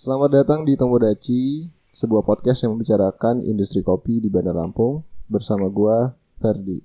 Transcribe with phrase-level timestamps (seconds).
[0.00, 6.16] Selamat datang di Tomodachi, sebuah podcast yang membicarakan industri kopi di Bandar Lampung bersama gua
[6.40, 6.80] Ferdi.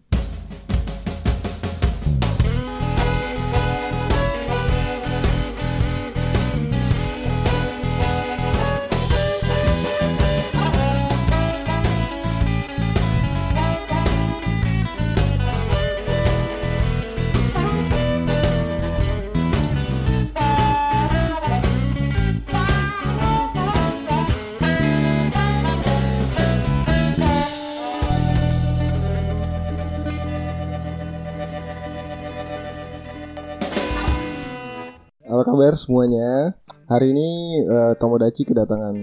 [35.75, 36.55] Kabar semuanya?
[36.87, 37.29] Hari ini
[37.59, 38.95] eh, Tomodachi kedatangan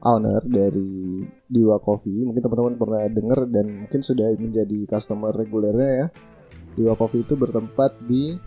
[0.00, 2.24] owner dari Diwa Coffee.
[2.24, 6.06] Mungkin teman-teman pernah dengar dan mungkin sudah menjadi customer regulernya ya.
[6.72, 8.40] Diwa Coffee itu bertempat di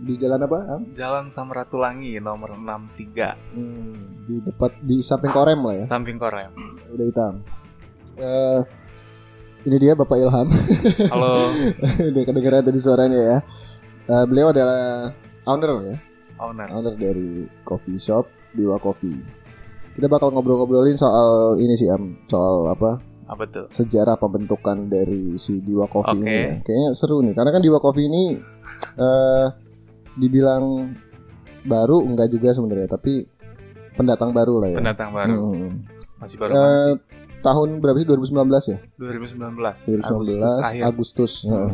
[0.00, 0.58] di jalan apa?
[0.72, 0.82] Am?
[0.96, 5.84] Jalan Samratulangi nomor 63 Hmm, di dekat di samping Korem lah ya.
[5.84, 6.48] samping Korem.
[6.96, 7.44] Udah hitam.
[8.16, 8.60] Eh,
[9.68, 10.48] ini dia Bapak Ilham.
[11.12, 11.44] Halo
[12.08, 13.38] Udah kedengeran tadi suaranya ya.
[14.08, 15.12] Eh, beliau adalah
[15.44, 15.96] owner ya.
[16.40, 16.66] Owner.
[16.72, 19.20] owner dari coffee shop Diwa Coffee.
[19.90, 23.66] Kita bakal ngobrol-ngobrolin soal ini sih Am, soal apa Apa tuh?
[23.68, 26.26] sejarah pembentukan dari si Diwa Coffee Oke.
[26.26, 26.34] ini.
[26.34, 26.52] ya.
[26.62, 28.22] Kayaknya seru nih, karena kan Diwa Coffee ini
[28.96, 29.46] eh
[30.16, 30.90] dibilang
[31.62, 33.22] baru enggak juga sebenarnya, tapi
[33.94, 34.78] pendatang baru lah ya.
[34.80, 35.36] Pendatang baru.
[35.36, 35.70] Hmm.
[36.18, 36.98] Masih baru banget sih.
[37.40, 38.78] tahun berapa sih 2019 ya?
[38.98, 39.96] 2019.
[39.96, 41.32] 2019 Agustus Agustus.
[41.44, 41.52] akhir.
[41.52, 41.72] Heeh.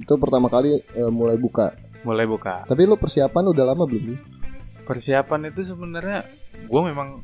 [0.00, 1.72] Itu pertama kali eh, mulai buka.
[2.02, 2.64] Mulai buka.
[2.64, 4.16] Tapi lu persiapan udah lama belum?
[4.82, 6.24] Persiapan itu sebenarnya
[6.60, 7.22] gue memang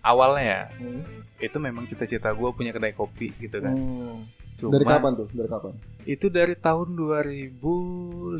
[0.00, 1.02] awalnya ya Hmm.
[1.38, 3.72] itu memang cita-cita gue punya kedai kopi gitu kan.
[3.72, 4.24] Hmm.
[4.54, 5.28] Cuma Dari kapan tuh?
[5.28, 5.72] Dari kapan?
[6.04, 8.38] itu dari tahun 2015.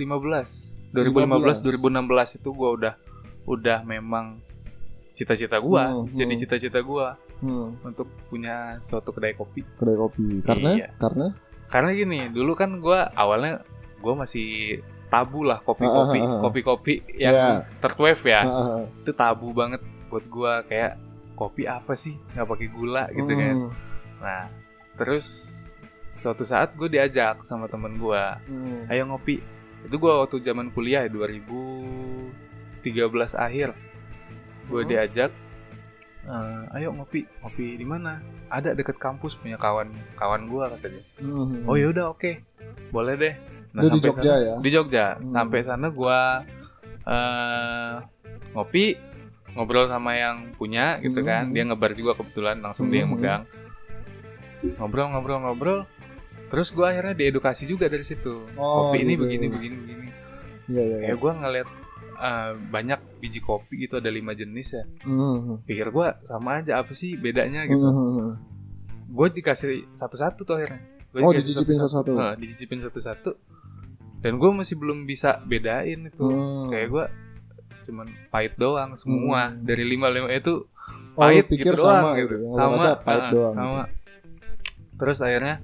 [0.91, 2.95] 2015 2016 itu gue udah
[3.45, 4.39] udah memang
[5.13, 6.41] cita-cita gue Hmm, jadi hmm.
[6.41, 7.07] cita-cita gue
[7.39, 7.75] Hmm.
[7.83, 10.89] untuk punya suatu kedai kopi kedai kopi karena Iya.
[10.97, 11.35] karena
[11.67, 13.67] karena gini dulu kan gua awalnya
[13.99, 14.79] gua masih
[15.13, 17.51] tabu lah kopi-kopi kopi-kopi yang Iya.
[17.79, 18.41] third wave ya
[18.97, 19.79] itu tabu banget
[20.09, 20.97] buat gua kayak
[21.33, 22.13] kopi apa sih?
[22.33, 23.57] Nggak pakai gula gitu kan.
[23.59, 23.71] Hmm,
[24.19, 24.43] nah
[24.95, 25.27] terus
[26.15, 28.89] suatu saat gue diajak sama temen gua hmm.
[28.89, 29.41] ayo ngopi.
[29.83, 33.75] Itu gua waktu zaman kuliah ya 2013 akhir.
[34.65, 34.89] Gue Hmm.
[34.89, 35.31] diajak
[36.23, 37.27] "Eh, ayo ngopi.
[37.43, 38.23] Ngopi di mana?
[38.47, 41.03] Ada deket kampus punya kawan kawan gua katanya.
[41.19, 41.67] Hmm.
[41.67, 42.39] Oh ya udah oke,
[42.89, 43.35] boleh deh.
[43.73, 44.55] Itu di Jogja sana- ya?
[44.59, 45.07] Di Jogja.
[45.17, 45.29] Hmm.
[45.29, 46.45] Sampai sana gua
[47.03, 47.95] eh
[48.53, 48.95] ngopi,
[49.53, 51.27] ngobrol sama yang punya gitu Hmm.
[51.27, 51.45] kan.
[51.51, 53.19] Dia ngebar juga kebetulan langsung dia yang Hmm.
[53.19, 53.43] megang.
[54.79, 55.81] Ngobrol ngobrol ngobrol.
[56.49, 58.45] Terus gua akhirnya diedukasi juga dari situ.
[58.55, 59.25] Oh, kopi ini gitu.
[59.25, 60.07] begini begini begini.
[60.69, 60.83] Iya iya.
[60.85, 60.97] iya.
[61.09, 61.69] Kayak gua ngeliat
[62.15, 64.85] eh, banyak biji kopi gitu ada lima jenis ya.
[65.03, 65.59] Hmm.
[65.65, 67.83] Pikir gua sama aja apa sih bedanya gitu.
[67.83, 68.39] Hmm.
[69.11, 70.81] Gue dikasih satu-satu tuh akhirnya.
[71.11, 72.13] Gua Oh dicicipin satu-satu.
[72.15, 73.31] Nah, dicicipin satu-satu
[74.23, 76.71] dan gue masih belum bisa bedain itu Hmm.
[76.71, 77.05] kayak gue
[77.83, 79.61] cuman pahit doang semua Hmm.
[79.61, 80.63] dari lima lima itu
[81.13, 82.35] Oh, pahit pikir gitu sama doang gitu.
[82.41, 83.55] Yang lu rasa pahit ah, doang.
[83.55, 83.83] sama
[84.95, 85.57] terus akhirnya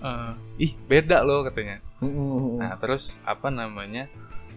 [0.00, 2.58] eh, ih beda loh katanya Hmm.
[2.58, 4.10] nah terus apa namanya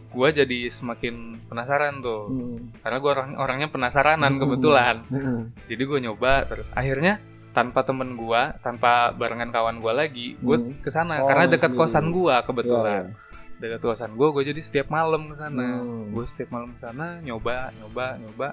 [0.07, 1.15] gue jadi semakin
[1.45, 2.57] penasaran tuh Hmm.
[2.81, 4.41] karena gue orang orangnya penasaranan Hmm.
[4.41, 5.41] kebetulan Hmm.
[5.65, 10.73] jadi gue nyoba terus akhirnya tanpa temen gue tanpa barengan kawan gue lagi gue Hmm.
[10.77, 13.26] ke sana Oh, karena dekat kosan gue Iya, kebetulan iya.
[13.57, 16.11] Dekat kosan gue gue jadi setiap malam ke sana Hmm.
[16.11, 18.47] gue setiap malam ke sana nyoba nyoba nyoba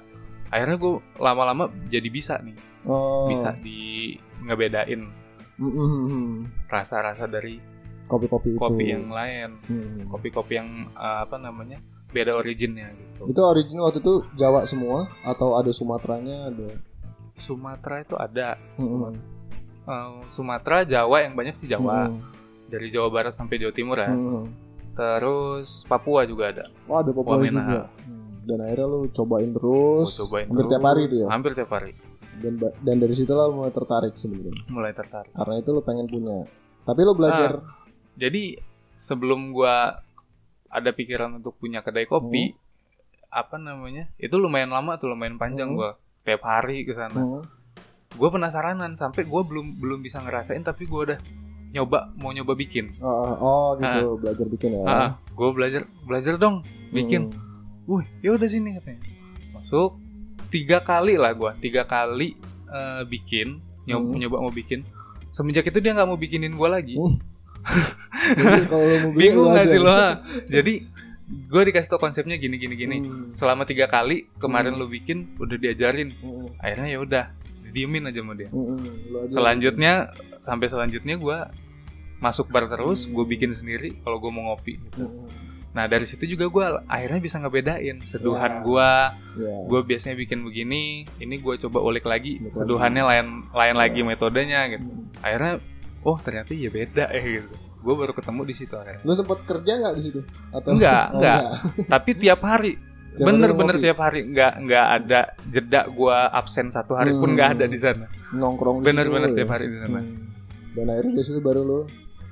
[0.46, 3.24] akhirnya gue lama-lama jadi bisa nih Oh.
[3.26, 5.08] bisa di ngebedain
[5.54, 6.34] Hmm, hmm, hmm, hmm.
[6.66, 7.56] rasa-rasa dari
[8.04, 8.58] Kopi-kopi itu.
[8.58, 10.04] kopi yang lain Hmm.
[10.06, 15.54] kopi-kopi yang eh, apa namanya beda originnya gitu Itu original waktu itu Jawa semua atau
[15.54, 16.68] ada Sumateranya ada?
[17.34, 19.12] Sumatera itu ada Hmm.
[19.84, 22.20] Eh, Sumatera Jawa yang banyak sih Jawa Hmm.
[22.66, 24.48] dari Jawa Barat sampai Jawa Timur ya Hmm.
[24.94, 27.60] Terus Papua juga ada Oh ada Papua Wamena.
[27.60, 27.82] juga.
[28.00, 28.22] Hmm.
[28.44, 30.08] Dan akhirnya lu cobain terus.
[30.10, 30.70] Gua cobain hampir terus.
[30.70, 31.26] tiap hari itu ya.
[31.28, 31.92] hampir tiap hari
[32.34, 34.62] Dan dan dari situ lo mulai tertarik sebenarnya.
[34.66, 36.44] mulai tertarik Karena itu lo pengen punya.
[36.82, 37.62] Tapi lo belajar.
[38.14, 38.58] Jadi
[38.94, 40.02] sebelum gua
[40.68, 42.50] ada pikiran untuk punya kedai kopi,
[43.28, 44.10] apa namanya?
[44.16, 45.78] Itu lumayan lama tuh, lumayan panjang Hmm.
[45.78, 45.90] gua
[46.22, 47.14] tiap hari ke sana.
[47.14, 47.42] Hmm.
[48.14, 51.18] Gua penasaranan sampai gua belum belum bisa ngerasain tapi gua udah
[51.74, 52.94] nyoba mau nyoba bikin.
[52.98, 54.82] Oh, oh, oh, gitu belajar bikin ya.
[54.84, 57.28] Ah, gua belajar belajar dong bikin.
[57.28, 57.98] Hmm.
[57.98, 59.02] Wih, ya udah sini katanya.
[59.52, 59.98] Masuk
[60.48, 64.18] tiga kali lah gua, tiga kali eh, bikin, nyoba, Hmm.
[64.18, 64.86] nyoba mau bikin.
[65.28, 66.94] Semenjak itu dia nggak mau bikinin gua lagi.
[66.94, 67.18] Hmm.
[68.38, 69.72] Jadi kalau lo mau beli bingung lo gak aja.
[69.72, 69.96] sih lo
[70.46, 70.74] jadi
[71.24, 73.32] gue dikasih tau konsepnya gini gini gini Hmm.
[73.32, 74.80] selama tiga kali kemarin Hmm.
[74.80, 76.52] lu bikin udah diajarin Hmm.
[76.58, 77.24] akhirnya ya udah
[77.66, 78.76] diemin aja sama dia Hmm.
[79.26, 81.38] Selanjutnya sampai selanjutnya gue
[82.24, 83.12] masuk bar terus Hmm.
[83.12, 85.04] gue bikin sendiri kalau gue mau ngopi gitu.
[85.04, 85.28] Hmm.
[85.70, 88.06] nah dari situ juga gue akhirnya bisa ngebedain Ya.
[88.06, 88.90] seduhan gue
[89.36, 89.54] Ya.
[89.64, 90.82] gue biasanya bikin begini
[91.18, 92.54] ini gue coba ulik lagi lagi.
[92.54, 93.80] seduhannya lain lain Ya.
[93.80, 95.10] lagi metodenya gitu Hmm.
[95.18, 95.52] akhirnya
[96.00, 97.50] oh ternyata ya beda eh gitu
[97.80, 100.20] gue baru ketemu di situ akhirnya Lu sempat kerja nggak di situ?
[100.50, 101.40] Atau Enggak, Oh, enggak.
[101.92, 102.72] tapi tiap hari
[103.14, 107.34] bener-bener tiap hari nggak nggak ada jeda gue absen satu hari pun Hmm.
[107.34, 109.52] nggak ada di sana nongkrong di bener-bener tiap ya?
[109.52, 110.22] hari di sana Hmm.
[110.74, 111.80] Dan akhirnya dari situ baru lu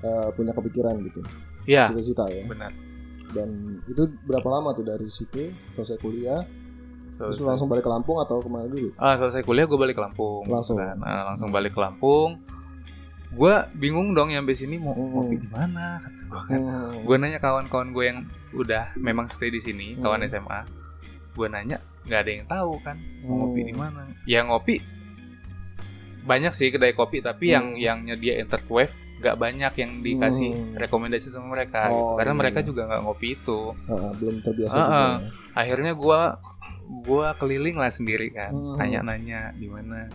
[0.02, 1.20] uh, punya kepikiran gitu.
[1.64, 2.42] ya Cita-cita ya.
[2.44, 2.70] benar
[3.32, 3.48] Dan
[3.86, 6.44] itu berapa lama tuh dari situ selesai kuliah?
[7.16, 8.92] Terus Selesai- langsung balik ke Lampung atau ke mana dulu?
[8.94, 10.44] Ah, selesai kuliah gue balik ke Lampung.
[10.44, 10.76] Langsung?
[10.76, 10.98] Kan.
[10.98, 12.42] Nah, langsung balik ke Lampung.
[13.32, 15.16] Gue bingung dong yang sini mau Hmm.
[15.16, 16.58] ngopi di mana kata gue kan.
[16.58, 16.92] Hmm.
[17.02, 18.18] Gue nanya kawan-kawan gue yang
[18.52, 20.28] udah memang stay di sini, kawan Hmm.
[20.28, 20.60] SMA.
[21.32, 23.38] Gue nanya nggak ada yang tahu kan mau Hmm.
[23.40, 24.02] ngopi di mana.
[24.26, 24.76] Ya ngopi
[26.22, 27.80] banyak sih kedai kopi tapi yang Hmm.
[27.80, 30.74] yang nyediain third wave nggak banyak yang dikasih Hmm.
[30.76, 32.02] rekomendasi sama mereka gitu.
[32.04, 32.40] Oh, karena iya.
[32.42, 33.60] mereka juga nggak ngopi itu.
[33.86, 34.90] Ah, belum terbiasa juga.
[34.90, 34.98] ah.
[34.98, 35.30] ya.
[35.54, 36.20] Akhirnya gue
[37.00, 38.76] gua keliling lah sendiri kan, Hmm.
[38.76, 40.10] tanya-nanya di mana.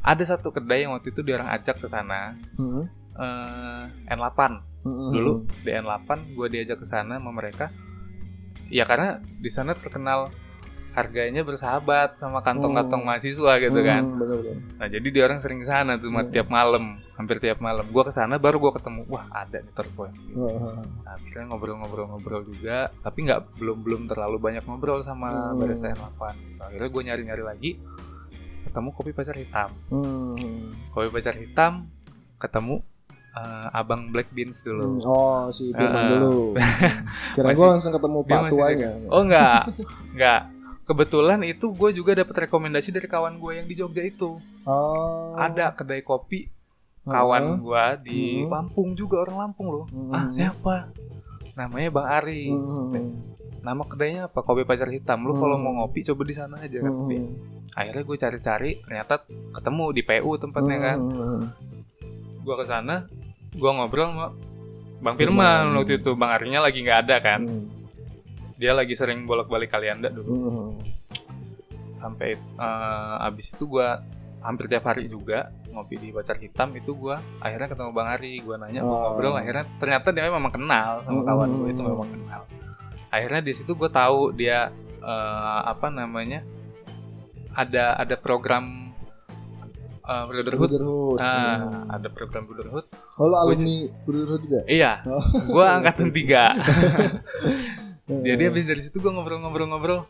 [0.00, 2.86] Ada satu kedai yang waktu itu dia orang ajak ke sana, Hmm.
[3.12, 5.10] eh, N8 Hmm.
[5.10, 7.74] dulu di N8 gue diajak ke sana sama mereka.
[8.66, 10.30] Ya karena di sana terkenal
[10.96, 13.08] harganya bersahabat sama kantong-kantong Hmm.
[13.12, 14.00] mahasiswa gitu kan.
[14.00, 14.56] Hmm, bener-bener.
[14.74, 16.32] Nah jadi dia orang sering ke sana tuh Hmm.
[16.32, 17.84] tiap malam, hampir tiap malam.
[17.84, 20.16] Gue ke sana baru gue ketemu, wah ada nih terpoin.
[20.32, 20.80] Ah, ah.
[21.04, 25.60] Nah, akhirnya ngobrol-ngobrol-ngobrol juga, tapi nggak belum belum terlalu banyak ngobrol sama Hmm.
[25.60, 26.32] barista N8.
[26.64, 27.70] Akhirnya gue nyari-nyari lagi,
[28.64, 29.68] ketemu kopi pacar hitam.
[29.88, 30.72] Hmm.
[30.90, 31.92] Kopi pacar hitam,
[32.36, 32.80] ketemu
[33.36, 35.04] eh, abang Black Beans Hmm, dulu.
[35.04, 36.08] Oh, si Firman Ah.
[36.08, 36.56] dulu.
[36.56, 36.56] Hmm.
[37.36, 38.90] Kira gue langsung ketemu Pak masih tuanya.
[39.12, 39.60] Oh nggak,
[40.16, 40.40] nggak.
[40.86, 44.38] Kebetulan itu gue juga dapat rekomendasi dari kawan gue yang di Jogja itu.
[44.62, 45.34] Oh.
[45.34, 46.46] Ada kedai kopi
[47.02, 48.50] kawan gue di Hmm.
[48.50, 49.84] Lampung juga orang Lampung loh.
[49.86, 50.14] Hmm.
[50.14, 50.94] Ah siapa?
[51.54, 52.50] Namanya Bang Ari.
[52.50, 53.18] Hmm.
[53.60, 54.40] Nama kedainya apa?
[54.40, 55.26] Kopi pacar hitam.
[55.26, 55.64] Lu kalau Hmm.
[55.66, 56.92] mau ngopi coba di sana aja kan.
[56.92, 57.34] Hmm.
[57.74, 60.98] Akhirnya gue cari-cari, ternyata ketemu di PU tempatnya kan.
[61.02, 61.42] Hmm.
[62.40, 63.10] Gue ke sana,
[63.50, 64.26] gue ngobrol sama
[64.96, 65.66] Bang Firman.
[65.66, 66.14] Firman waktu itu.
[66.14, 67.40] Bang Arinya lagi nggak ada kan.
[67.42, 67.66] Hmm.
[68.56, 70.32] Dia lagi sering bolak-balik Kalianda dulu.
[70.32, 70.70] Hmm.
[71.96, 73.88] Sampai eh, abis itu gue
[74.38, 78.54] hampir tiap hari juga ngopi di pacar hitam itu gue akhirnya ketemu Bang Ari gue
[78.54, 79.00] nanya gua Oh.
[79.10, 81.26] ngobrol akhirnya ternyata dia memang kenal sama Hmm.
[81.26, 82.40] kawan gue itu memang kenal
[83.08, 86.46] akhirnya di situ gue tahu dia eh, apa namanya
[87.52, 88.94] ada ada program
[90.00, 91.18] eh, brotherhood Brotherhood.
[91.18, 91.86] Ah, Hmm.
[91.90, 92.86] ada program brotherhood
[93.18, 94.60] Oh, lo Gua alumni Brotherhood juga?
[94.64, 95.24] iya Oh.
[95.50, 96.54] gue angkatan tiga
[98.06, 98.22] Hmm.
[98.22, 100.06] jadi habis dari situ gue ngobrol-ngobrol-ngobrol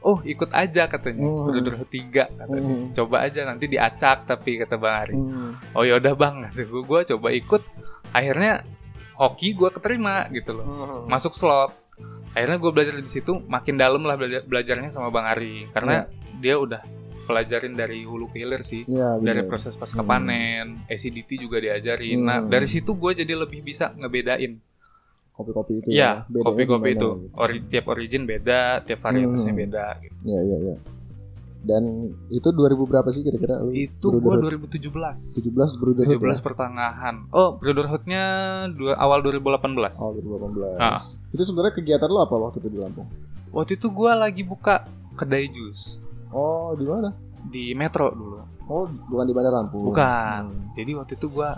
[0.00, 1.42] oh ikut aja katanya Hmm.
[1.44, 2.86] brotherhood tiga katanya Hmm.
[2.92, 5.50] coba aja nanti diacak tapi kata bang Ari Hmm.
[5.74, 7.62] oh yaudah bang gue gue coba ikut
[8.10, 8.62] akhirnya
[9.14, 11.02] hoki gue keterima gitu loh Hmm.
[11.06, 11.74] masuk slot
[12.32, 16.06] akhirnya gue belajar di situ makin dalam lah belajar belajarnya sama bang Ari karena
[16.38, 16.82] dia udah
[17.22, 20.06] pelajarin dari hulu ke hilir sih Ya, dari proses pasca Hmm.
[20.08, 22.50] panen ACDT juga diajarin nah Hmm.
[22.50, 24.58] dari situ gue jadi lebih bisa ngebedain
[25.32, 26.12] kopi-kopi itu Iya, ya.
[26.26, 27.08] Bedanya kopi-kopi itu gitu.
[27.34, 29.60] Ori- tiap origin beda tiap varietasnya Hmm.
[29.60, 30.16] beda gitu.
[30.22, 30.76] Iya, iya, iya.
[31.62, 31.82] Dan
[32.28, 33.70] itu 2000 berapa sih kira-kira lu?
[33.70, 34.66] itu Brotherhood?
[34.66, 36.42] 2017 17 Brotherhood 17 ya?
[36.42, 38.22] pertengahan oh Brotherhoodnya
[38.68, 40.74] dua, awal 2018 Oh, 2018.
[40.76, 40.98] Ah.
[41.30, 43.06] Itu sebenarnya kegiatan lo apa waktu itu di Lampung?
[43.48, 44.82] Waktu itu gue lagi buka
[45.14, 47.14] kedai jus Oh, di mana?
[47.44, 48.42] di Metro dulu.
[48.64, 49.86] Oh, bukan di Bandar Lampung.
[49.86, 50.40] Bukan.
[50.48, 50.72] Hmm.
[50.72, 51.50] Jadi waktu itu gue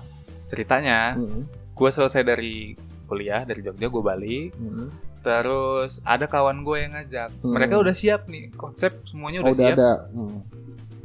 [0.47, 1.49] ceritanya, Hmm.
[1.71, 2.77] gue selesai dari
[3.15, 4.51] kuliah dari Jogja gue balik.
[4.55, 4.91] Hmm.
[5.21, 7.31] Terus ada kawan gue yang ngajak.
[7.39, 7.55] Hmm.
[7.55, 9.79] Mereka udah siap nih konsep semuanya Oh, udah udah siap.
[9.79, 9.93] ada.
[10.11, 10.39] Hmm.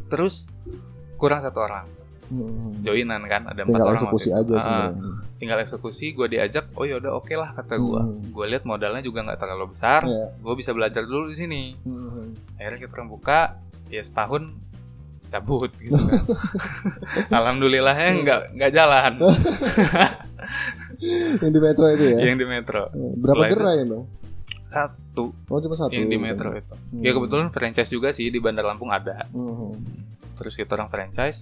[0.08, 0.50] Terus
[1.16, 1.86] kurang satu orang
[2.30, 2.70] Hmm.
[2.80, 3.98] joinan kan ada empat Tinggal orang.
[3.98, 5.18] eksekusi aja sebenarnya.
[5.36, 6.70] tinggal eksekusi gue diajak.
[6.74, 8.02] Oh yaudah oke lah kata gue.
[8.02, 8.22] Hmm.
[8.30, 10.02] Gue lihat modalnya juga nggak terlalu besar.
[10.04, 10.34] Iya.
[10.36, 11.64] Gue bisa belajar dulu di sini.
[11.82, 12.34] Hmm.
[12.54, 13.40] akhirnya kita buka
[13.88, 14.54] ya setahun
[15.30, 16.22] cabut gitu kan
[17.38, 19.14] alhamdulillahnya nggak nggak jalan
[21.42, 22.18] Yang di Metro itu ya.
[22.22, 24.04] yang di metro Berapa Setelah itu- gerai emang?
[24.68, 25.90] satu Oh, cuma satu.
[25.92, 27.02] yang di metro itu Hmm.
[27.02, 29.74] ya kebetulan franchise juga sih di Bandar Lampung ada Hmm.
[30.36, 31.42] terus kita orang franchise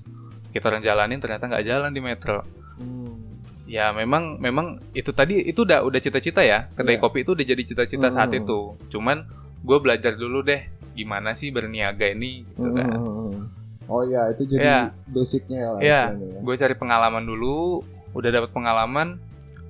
[0.50, 2.40] kita orang jalanin ternyata nggak jalan di metro
[2.78, 3.36] Hmm.
[3.66, 7.04] ya memang memang itu tadi itu udah udah cita-cita ya kedai Iya.
[7.04, 8.40] kopi itu udah jadi cita-cita saat Hmm.
[8.40, 8.60] itu
[8.90, 9.28] cuman
[9.60, 13.52] gue belajar dulu deh gimana sih berniaga ini gitu kan Hmm.
[13.88, 14.80] Oh iya, itu jadi Iya.
[15.06, 16.40] basicnya lah istilahnya ya.
[16.40, 17.84] gue cari pengalaman dulu
[18.14, 19.20] udah dapat pengalaman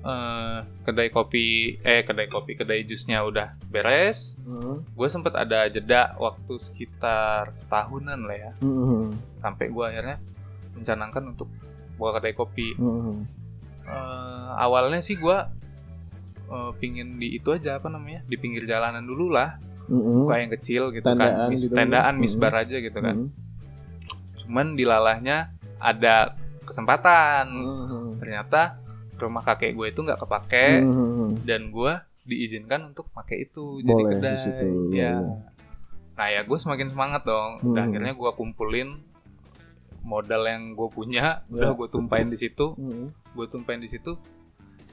[0.08, 1.46] eh, kedai kopi
[1.78, 4.80] eh kedai kopi kedai jusnya udah beres Hmm.
[4.86, 9.12] gue sempet ada jeda waktu sekitar setahunan lah ya Hmm.
[9.38, 10.16] sampai gue akhirnya
[10.72, 11.48] mencanangkan untuk
[11.94, 13.28] buka kedai kopi Hmm.
[13.84, 15.38] Eh, awalnya sih gue
[16.46, 20.24] eh, pingin di itu aja apa namanya di pinggir jalanan dulu lah Hmm.
[20.24, 21.74] buka yang kecil gitu Tendaan kan Mis- gitu.
[21.74, 22.20] tendaan Hmm.
[22.20, 23.30] misbar aja gitu kan Hmm.
[24.38, 26.32] cuman dilalahnya ada
[26.64, 28.16] kesempatan Hmm.
[28.16, 28.76] ternyata
[29.20, 31.34] rumah kakek gue itu nggak kepake Hmm.
[31.42, 31.92] dan gue
[32.24, 35.16] diizinkan untuk pakai itu jadi Boleh kedai di situ, ya
[36.14, 37.74] nah ya gue semakin semangat dong Hmm.
[37.74, 38.90] akhirnya gue kumpulin
[40.00, 41.62] modal yang gue punya Ya.
[41.62, 43.10] udah gue tumpahin di situ Hmm.
[43.32, 44.16] gue tumpahin di situ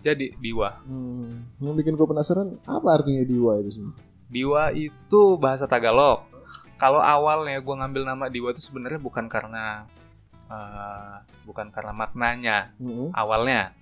[0.01, 1.49] jadi diwa Hmm.
[1.57, 3.95] Yang bikin gue penasaran apa artinya diwa itu semua?
[4.25, 6.25] diwa itu bahasa Tagalog
[6.75, 9.85] kalau awalnya gue ngambil nama diwa itu sebenarnya bukan karena
[10.45, 11.13] eh,
[11.43, 13.09] bukan karena maknanya Hmm.
[13.11, 13.73] awalnya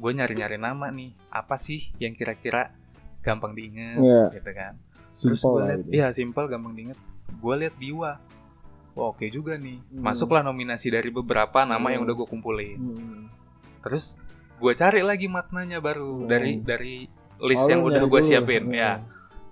[0.00, 2.72] gue nyari-nyari nama nih apa sih yang kira-kira
[3.20, 4.22] gampang diinget Iya.
[4.32, 4.72] gitu kan
[5.12, 5.90] terus gue lah liat gitu.
[5.92, 6.98] iya simpel gampang diinget
[7.30, 8.12] gue liat diwa
[8.90, 10.02] Wah, oke juga nih Hmm.
[10.02, 12.10] masuklah nominasi dari beberapa nama yang Hmm.
[12.10, 13.22] udah gue kumpulin Hmm.
[13.80, 14.16] terus
[14.56, 16.26] gue cari lagi maknanya baru Hmm.
[16.26, 16.94] dari dari
[17.38, 18.74] list Oh, yang udah gue siapin Hmm.
[18.74, 18.98] ya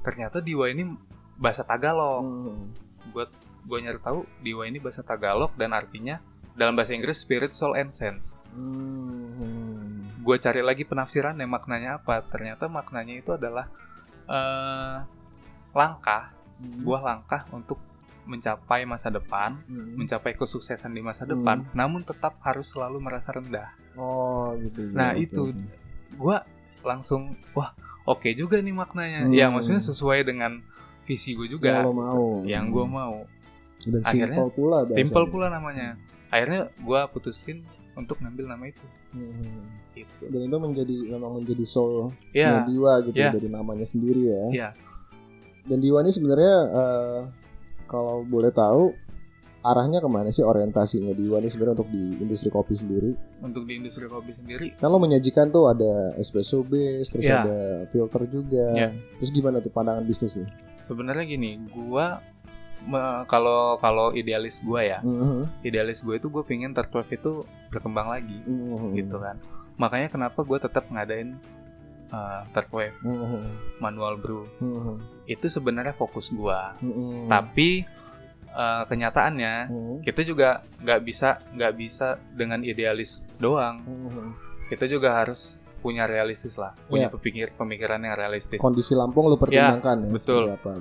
[0.00, 0.88] ternyata diwa ini
[1.36, 2.72] bahasa Tagalog Hmm.
[3.08, 3.24] gue
[3.62, 6.18] gue nyari tahu diwa ini bahasa Tagalog dan artinya
[6.58, 10.02] dalam bahasa Inggris spirit soul and sense Hmm.
[10.18, 13.70] gue cari lagi penafsirannya maknanya apa ternyata maknanya itu adalah
[14.26, 14.96] eh,
[15.70, 17.78] langkah sebuah langkah untuk
[18.26, 19.96] mencapai masa depan Hmm.
[19.96, 21.32] mencapai kesuksesan di masa Hmm.
[21.32, 24.84] depan namun tetap harus selalu merasa rendah Oh gitu.
[24.92, 25.42] Nah, Oke, itu.
[26.12, 26.36] gue
[26.82, 27.72] langsung wah
[28.04, 29.32] oke juga nih maknanya Hmm.
[29.32, 30.60] ya maksudnya sesuai dengan
[31.02, 32.24] visi gue juga Yang lo mau.
[32.44, 33.16] yang gue mau
[33.80, 35.94] Dan Akhirnya, simpel pula simple pula namanya
[36.28, 39.64] akhirnya gue putusin untuk ngambil nama itu Hmm.
[39.92, 43.32] gitu Dan itu menjadi memang menjadi soul ya Diwa gitu Ya.
[43.32, 44.44] dari namanya sendiri ya.
[44.52, 44.68] Iya.
[45.64, 47.20] Dan Diwa ini sebenarnya eh,
[47.84, 48.92] kalau boleh tahu
[49.60, 53.10] arahnya ke mana sih orientasinya Diwa ini sebenarnya untuk di industri kopi sendiri?
[53.40, 57.42] untuk di industri kopi sendiri lo menyajikan tuh ada espresso base, terus Ya.
[57.42, 57.56] ada
[57.88, 58.66] filter juga.
[58.76, 58.88] Ya.
[59.18, 60.46] Terus gimana tuh pandangan bisnisnya?
[60.84, 62.06] sebenarnya gini gue
[63.26, 65.62] kalau kalau idealis gue ya Mhm.
[65.62, 68.94] idealis gue itu gue pingin third wave itu berkembang lagi Mhm.
[68.94, 69.36] gitu kan
[69.76, 71.38] makanya kenapa gue tetap ngadain
[72.08, 73.40] uh, third wave Mhm.
[73.78, 75.26] manual brew Mhm.
[75.26, 77.28] itu sebenarnya fokus gue Mhm.
[77.28, 77.84] tapi
[78.48, 79.94] uh, kenyataannya Mhm.
[80.02, 80.48] kita juga
[80.80, 84.28] nggak bisa nggak bisa dengan idealis doang Mhm.
[84.68, 87.14] kita juga harus punya realistis lah punya Iya.
[87.14, 90.42] pemikir pemikiran yang realistis Kondisi Lampung lo pertimbangkan ya, betul.
[90.48, 90.72] seperti apa?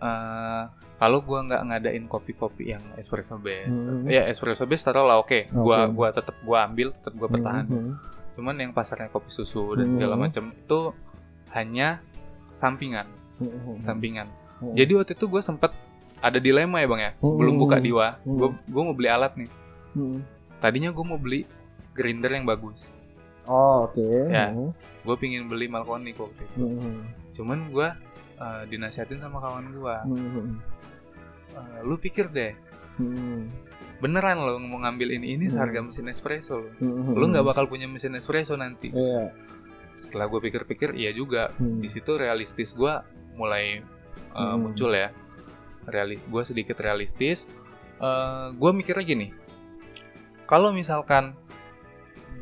[0.00, 0.64] Eh,
[0.96, 4.08] kalau gua nggak ngadain kopi-kopi yang espresso base Mhm.
[4.08, 5.92] ya espresso base taruh lah oke gua Oke.
[5.92, 7.92] gua tetap gua ambil tetap gua pertahanin Mhm.
[8.32, 10.22] cuman yang pasarnya kopi susu dan segala Mhm.
[10.22, 10.80] macam itu
[11.50, 12.00] hanya
[12.48, 13.04] sampingan
[13.36, 13.80] Mhm.
[13.80, 14.28] sampingan
[14.60, 14.72] Mhm.
[14.74, 15.72] jadi waktu itu gue sempet
[16.18, 17.60] ada dilema ya bang ya sebelum Mhm.
[17.60, 18.36] buka diwa Mhm.
[18.36, 19.50] gue gue mau beli alat nih
[19.92, 20.18] Mhm.
[20.58, 21.44] tadinya gue mau beli
[21.92, 22.88] grinder yang bagus
[23.44, 24.00] Oh oke.
[24.28, 24.48] Ya.
[24.48, 24.72] Mhm.
[25.02, 26.96] gue pingin beli Malconic waktu itu Mhm.
[27.36, 27.88] cuman gue
[28.40, 30.44] uh, dinasihatin sama kawan gue Mhm.
[31.54, 32.52] uh, lu pikir deh
[32.96, 33.68] Mhm.
[34.00, 35.54] beneran lo mau ngambil ini ini Hmm.
[35.54, 37.12] seharga mesin espresso lo Mhm.
[37.14, 39.30] lu nggak bakal punya mesin espresso nanti Iya.
[39.94, 41.78] setelah gue pikir-pikir iya juga Hmm.
[41.78, 42.92] di situ realistis gue
[43.34, 43.84] mulai
[44.32, 44.66] uh, Hmm.
[44.66, 45.12] muncul ya
[45.80, 47.44] Reali gue sedikit realistis
[48.00, 49.28] Uh, gue mikirnya gini
[50.46, 51.36] kalau misalkan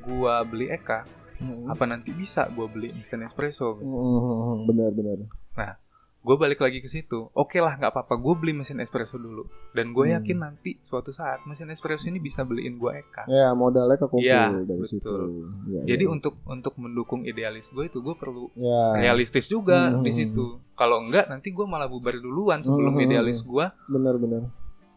[0.00, 1.02] gue beli Eka
[1.38, 1.66] Mhm.
[1.66, 4.70] apa nanti bisa gue beli mesin espresso Mhm.
[4.70, 5.18] Benar benar.
[6.18, 9.90] Gue balik lagi ke situ oke lah nggak apa-apa gue beli mesin espresso dulu dan
[9.90, 10.18] gue Hmm.
[10.18, 14.50] yakin nanti suatu saat mesin espresso ini bisa beliin gue Eka Ya modalnya kekumpul Iya,
[14.58, 14.84] dari betul.
[14.84, 15.14] situ.
[15.68, 16.10] Ya, jadi ya.
[16.10, 20.02] untuk untuk mendukung idealis gue itu gue perlu ya realistis juga Hmm.
[20.02, 23.04] di situ kalau enggak nanti gue malah bubar duluan sebelum Hmm.
[23.04, 24.50] idealis gue benar-benar.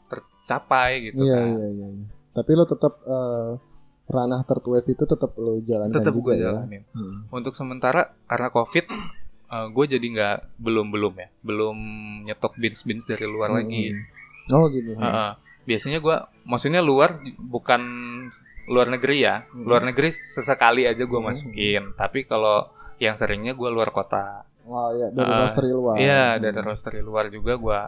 [0.07, 1.87] tercapai gitu Iya kan iya iya.
[1.93, 2.05] iya.
[2.31, 3.49] Tapi lo tetap eh,
[4.07, 6.51] ranah wave itu tetap lo jalankan tetap juga gue ya.
[6.51, 7.29] jalanin Hmm.
[7.29, 8.83] untuk sementara karena covid
[9.67, 11.77] gue jadi nggak belum belum ya belum
[12.23, 14.03] nyetok bins bins dari luar lagi Hmm.
[14.51, 14.95] Oh gitu.
[14.95, 15.31] Heeh.
[15.61, 17.81] biasanya gue maksudnya luar bukan
[18.65, 19.63] luar negeri ya Hmm.
[19.63, 21.27] luar negeri sesekali aja gue Hmm.
[21.27, 25.95] masukin tapi kalau yang seringnya gue luar kota Oh ya dari Ah, roastery luar.
[25.97, 26.41] iya Hmm.
[26.41, 27.79] dari roastery luar juga gue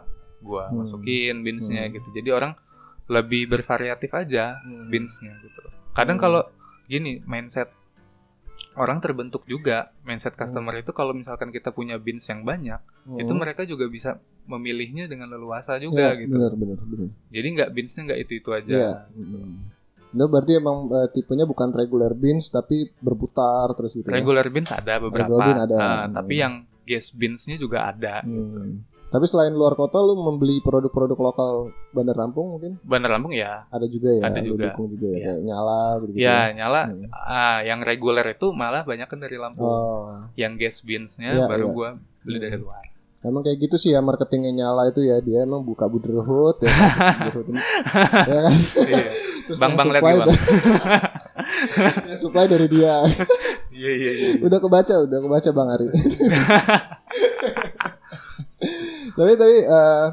[0.42, 0.82] gua Hmm.
[0.82, 1.94] masukin binsnya Hmm.
[1.94, 2.52] gitu jadi orang
[3.06, 4.88] lebih bervariatif aja Hmm.
[4.88, 6.24] binsnya gitu kadang Hmm.
[6.24, 6.42] kalau
[6.84, 7.70] gini mindset
[8.74, 13.18] orang terbentuk juga mindset customer itu kalau misalkan kita punya bins yang banyak Hmm.
[13.18, 17.08] itu mereka juga bisa memilihnya dengan leluasa juga Iya, gitu Benar benar benar.
[17.28, 18.92] jadi nggak binsnya nggak itu itu aja Iya.
[19.10, 19.36] gitu.
[19.36, 19.54] Hmm.
[20.10, 24.06] Itu berarti emang eh, tipenya bukan regular beans tapi berputar terus gitu.
[24.06, 24.14] ya?
[24.14, 25.76] Regular beans ada beberapa, Regular ada.
[25.76, 26.14] Ah, Hmm.
[26.14, 28.22] tapi yang gas beansnya juga ada.
[28.22, 28.82] Hmm.
[29.14, 31.52] Tapi selain luar kota lu membeli produk-produk lokal
[31.88, 34.74] Bandar Lampung mungkin Bandar Lampung ya, ada juga ya, Ada lu juga.
[34.74, 35.22] dukung juga ya, Iya.
[35.24, 36.26] kayak nyala gitu-gitu.
[36.26, 36.82] ya nyala.
[36.84, 37.06] Hmm.
[37.14, 39.62] Ah, yang reguler itu malah banyak kan dari Lampung.
[39.62, 41.72] Oh, Yang gas beansnya Iya, baru iya.
[41.72, 41.88] gua
[42.20, 42.82] beli dari luar.
[43.22, 46.68] emang kayak gitu sih ya marketingnya nyala itu ya dia emang buka Buderhood ya,
[47.24, 47.60] Buderhood ini,
[48.20, 48.54] ya kan.
[48.82, 49.04] Iya.
[49.46, 50.36] Terus Bang, bang, lihat supply nih, Bang.
[52.14, 52.94] supply dari dia.
[53.70, 54.28] Iya iya iya.
[54.40, 55.86] udah kebaca, udah kebaca Bang Ari.
[59.14, 60.06] Tapi tapi eh,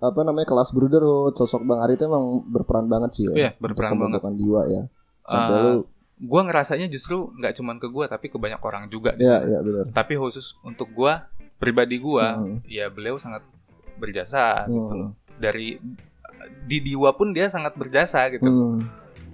[0.00, 3.34] apa namanya kelas Brotherhood sosok Bang Ari itu emang berperan banget sih ya.
[3.36, 4.20] Iya, berperan banget.
[4.34, 4.82] jiwa ya.
[5.22, 5.72] Sampai Eh, lu
[6.20, 9.16] Gua ngerasanya justru nggak cuman ke gua tapi ke banyak orang juga.
[9.16, 9.88] ya ya benar.
[9.90, 11.24] Tapi khusus untuk gua
[11.56, 12.60] pribadi gua, Hmm.
[12.64, 13.40] ya beliau sangat
[13.96, 15.00] berjasa gitu Hmm.
[15.00, 15.10] loh.
[15.36, 15.80] Dari
[16.62, 18.44] di Diwa pun dia sangat berjasa gitu.
[18.44, 18.84] Hmm.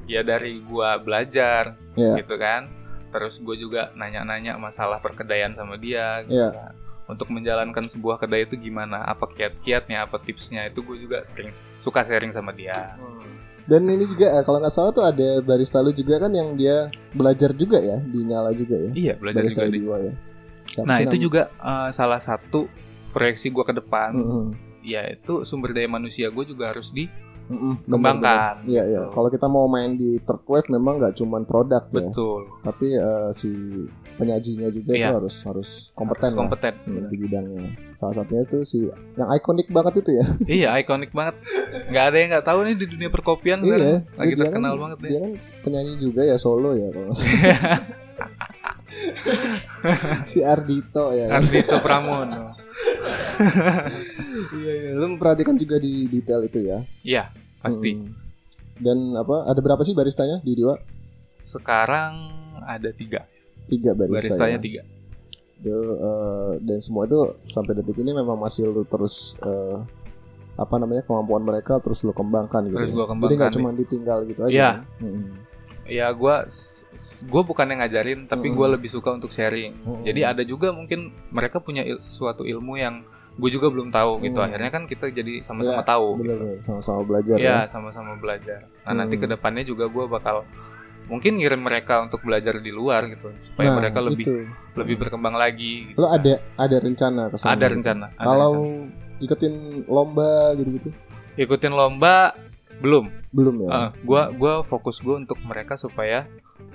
[0.07, 2.15] Ya dari gua belajar Ya.
[2.17, 2.71] gitu kan.
[3.11, 6.49] Terus gue juga nanya-nanya masalah perkedaian sama dia gitu Iya.
[6.53, 6.73] kan.
[7.07, 9.07] Untuk menjalankan sebuah kedai itu gimana?
[9.07, 10.67] Apa kiat-kiatnya, apa tipsnya?
[10.67, 12.99] Itu gue juga sering suka sharing sama dia.
[13.67, 16.87] Dan ini juga eh, kalau nggak salah tuh ada barista lu juga kan yang dia
[17.15, 18.91] belajar juga ya di nyala juga ya.
[18.95, 20.13] Iya, belajar barista juga di ya.
[20.67, 22.67] Siapa Nah itu juga uh, salah satu
[23.15, 24.45] proyeksi gue ke depan, Mm-mm.
[24.83, 27.07] yaitu sumber daya manusia gue juga harus di
[27.47, 27.87] Mm-mm.
[27.87, 28.67] Kembangkan.
[28.67, 28.71] Bener-bener.
[28.71, 29.01] Iya iya.
[29.07, 29.15] Gitu.
[29.15, 33.31] Kalau kita mau main di third wave memang nggak cuman produk ya, betul tapi eh,
[33.31, 33.51] si
[34.17, 35.07] penyajinya juga Iya.
[35.07, 36.75] itu harus harus kompeten harus lah kompeten.
[37.07, 37.67] di bidangnya.
[37.93, 40.25] Salah satunya itu si yang ikonik banget itu ya.
[40.59, 41.37] iya ikonik banget.
[41.87, 43.69] Nggak ada yang nggak tahu nih di dunia perkopian iya.
[43.71, 44.01] sekarang.
[44.13, 45.11] lagi Dia terkenal kan- banget nih.
[45.11, 45.33] Dia kan
[45.63, 47.13] penyanyi juga ya solo ya kalau
[50.25, 51.25] si Ardito ya.
[51.29, 51.39] kan?
[51.39, 52.45] Ardito Pramono.
[54.49, 54.91] Iya iya.
[54.95, 56.79] Lu memperhatikan juga di detail itu ya.
[57.03, 57.93] Iya pasti.
[57.93, 58.13] Hmm.
[58.77, 59.45] Dan apa?
[59.47, 60.77] Ada berapa sih baristanya di Diwa?
[61.41, 62.29] Sekarang
[62.63, 63.25] ada tiga.
[63.67, 64.31] Tiga barista.
[64.31, 64.63] Baristanya ya?
[64.63, 64.83] tiga.
[65.59, 69.79] Eh, dan semua itu sampai detik ini memang masih lu terus eh,
[70.55, 72.77] apa namanya kemampuan mereka terus lu kembangkan gitu.
[72.77, 72.95] Terus ya.
[72.95, 73.37] gua Jadi kembangkan.
[73.39, 74.53] nggak cuma ditinggal gitu aja.
[74.53, 74.71] Iya.
[74.71, 75.03] kan?
[75.03, 75.31] Hmm.
[75.87, 76.37] Ya gue
[77.25, 78.59] gue bukan yang ngajarin, tapi Mm-mm.
[78.59, 79.71] gue lebih suka untuk sharing.
[79.77, 80.03] Mm-mm.
[80.03, 84.35] Jadi ada juga mungkin mereka punya il- sesuatu ilmu yang gue juga belum tahu gitu.
[84.35, 84.47] Hmm.
[84.49, 86.09] Akhirnya kan kita jadi sama-sama Iya, tahu.
[86.19, 87.71] Bener, sama-sama belajar Iya, ya.
[87.71, 88.67] sama-sama belajar.
[88.83, 89.23] Nah, nanti Hmm.
[89.23, 90.43] ke depannya juga gue bakal
[91.07, 94.35] mungkin ngirim mereka untuk belajar di luar gitu, supaya Nah, mereka lebih itu.
[94.75, 95.89] lebih berkembang lagi.
[95.89, 95.97] Gitu.
[95.97, 97.53] Lo ada ada rencana ke sana?
[97.53, 97.75] Ada gitu?
[97.75, 98.07] rencana.
[98.11, 99.19] ada Kalau rencana.
[99.19, 99.55] ikutin
[99.87, 100.91] lomba gitu-gitu?
[101.37, 102.35] ikutin lomba
[102.77, 103.09] belum.
[103.31, 103.69] Belum ya?
[103.69, 106.27] Eh, gua gua fokus gue untuk mereka supaya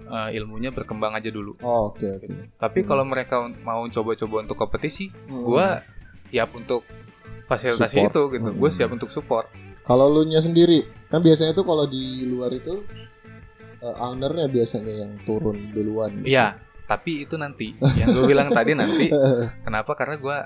[0.07, 1.55] eh, ilmunya berkembang aja dulu.
[1.59, 2.27] Oh, oke oke.
[2.57, 2.87] Tapi Hmm.
[2.87, 5.41] kalau mereka mau coba-coba untuk kompetisi, Hmm.
[5.41, 5.65] gua
[6.11, 6.83] siap untuk
[7.45, 8.11] fasilitasi Support.
[8.11, 8.49] itu gitu.
[8.53, 8.75] Gue Hmm.
[8.75, 9.47] siap untuk support.
[9.81, 12.83] Kalau lu nya sendiri, kan biasanya tuh kalau di luar itu
[13.81, 16.21] eh, ownernya biasanya yang turun duluan.
[16.21, 16.29] gitu.
[16.29, 17.73] Iya, tapi itu nanti.
[17.97, 19.09] Yang gue bilang tadi nanti.
[19.65, 19.93] Kenapa?
[19.93, 20.37] Karena gua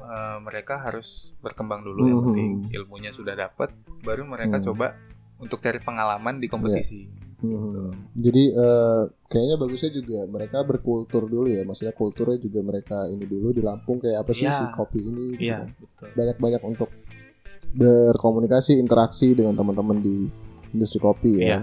[0.00, 2.26] eh, mereka harus berkembang dulu yang Hmm.
[2.26, 3.68] penting ilmunya sudah dapat,
[4.00, 4.66] baru mereka Hmm.
[4.66, 4.96] coba
[5.36, 7.04] untuk cari pengalaman di kompetisi.
[7.38, 7.94] Hmm.
[8.12, 13.52] Jadi eh, kayaknya bagusnya juga mereka berkultur dulu ya, maksudnya kulturnya juga mereka ini dulu
[13.52, 14.56] di Lampung kayak apa sih Iya.
[14.56, 15.26] si kopi ini?
[15.34, 16.08] gitu Iya, kan.
[16.14, 16.90] Banyak-banyak untuk
[17.72, 20.26] berkomunikasi, interaksi dengan teman-teman di
[20.70, 21.44] industri kopi ya.
[21.44, 21.60] Iya.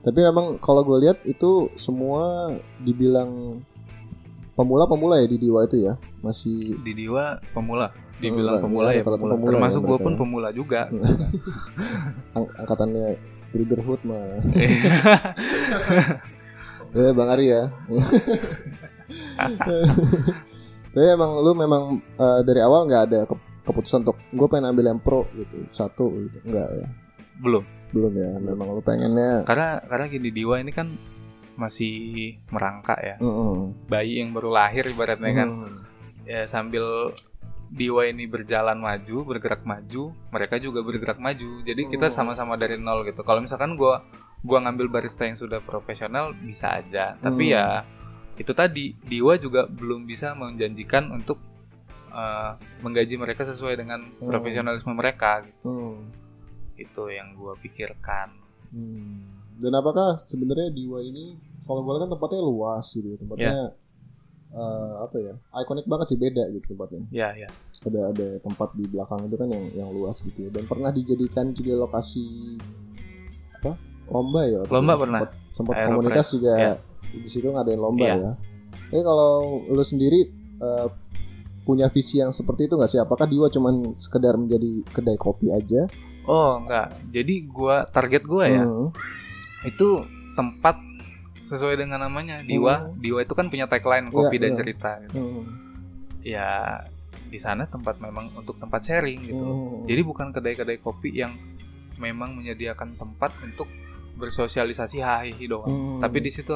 [0.00, 3.58] Tapi memang kalau gue lihat itu semua dibilang
[4.52, 8.98] pemula-pemula ya di Diwa itu ya, masih Di Diwa pemula, Pemula, dibilang pemula ya, ya
[8.98, 9.34] rata-rata pemula.
[9.34, 10.18] pemula ya Termasuk gue pun ya.
[10.18, 10.80] pemula juga.
[12.36, 13.06] ang- angkatannya
[13.50, 14.20] Brotherhood mah.
[16.90, 17.70] Ya Bang Ari ya.
[20.90, 24.84] Tapi emang lu memang eh, dari awal nggak ada ke- keputusan untuk gue pengen ambil
[24.88, 26.86] yang pro gitu satu gitu enggak ya
[27.38, 27.62] Belum.
[27.90, 30.88] Belum ya memang lu pengennya Karena karena gini Diwa ini kan
[31.54, 31.94] masih
[32.48, 33.16] merangkak ya.
[33.18, 33.86] Mm-mm.
[33.86, 35.48] Bayi yang baru lahir ibaratnya kan.
[35.50, 35.76] Mm.
[36.24, 37.12] Ya sambil
[37.70, 41.62] Diwa ini berjalan maju, bergerak maju, mereka juga bergerak maju.
[41.62, 42.14] Jadi kita Oh.
[42.14, 43.22] sama-sama dari nol gitu.
[43.22, 44.02] Kalau misalkan gua
[44.40, 47.14] gua ngambil barista yang sudah profesional bisa aja.
[47.16, 47.54] Tapi Hmm.
[47.54, 47.66] ya
[48.34, 51.38] itu tadi Diwa juga belum bisa menjanjikan untuk
[52.10, 52.50] eh,
[52.82, 54.26] menggaji mereka sesuai dengan Hmm.
[54.26, 55.46] profesionalisme mereka.
[55.46, 55.62] Gitu.
[55.62, 55.98] Mm.
[56.80, 58.32] Itu yang gua pikirkan.
[58.70, 59.28] Hmm.
[59.54, 63.54] Dan apakah sebenarnya Diwa ini kalau gue lihat kan tempatnya luas gitu ya, tempatnya
[64.50, 67.48] eh, apa ya ikonik banget sih beda gitu tempatnya Ya ya.
[67.80, 71.52] ada ada tempat di belakang itu kan yang yang luas gitu ya dan pernah dijadikan
[71.52, 72.56] juga lokasi
[73.54, 73.76] apa
[74.08, 75.20] lomba ya Lomba pernah.
[75.22, 76.72] sempat, sempat komunitas juga ya.
[77.12, 78.16] di situ ngadain lomba Iya.
[78.16, 78.32] ya
[78.88, 79.32] tapi kalau
[79.68, 80.20] lu sendiri
[80.58, 80.88] eh,
[81.62, 85.86] punya visi yang seperti itu nggak sih apakah Diwa cuman sekedar menjadi kedai kopi aja
[86.24, 86.92] Oh enggak.
[87.08, 88.90] Jadi gua target gua ya Hmm.
[89.62, 90.04] itu
[90.34, 90.76] tempat
[91.44, 92.92] sesuai dengan namanya Diwa.
[92.94, 94.58] Diwa itu kan punya tagline kopi Iya, dan iya.
[94.58, 94.90] cerita.
[95.02, 95.14] Gitu.
[95.18, 95.44] Hmm.
[96.20, 96.50] Ya
[97.30, 99.40] di sana tempat memang untuk tempat sharing gitu.
[99.40, 99.86] Hmm.
[99.86, 101.34] Jadi bukan kedai-kedai kopi yang
[101.96, 103.68] memang menyediakan tempat untuk
[104.16, 105.68] bersosialisasi hahihi doang.
[105.68, 106.00] Hmm.
[106.00, 106.52] Tapi di situ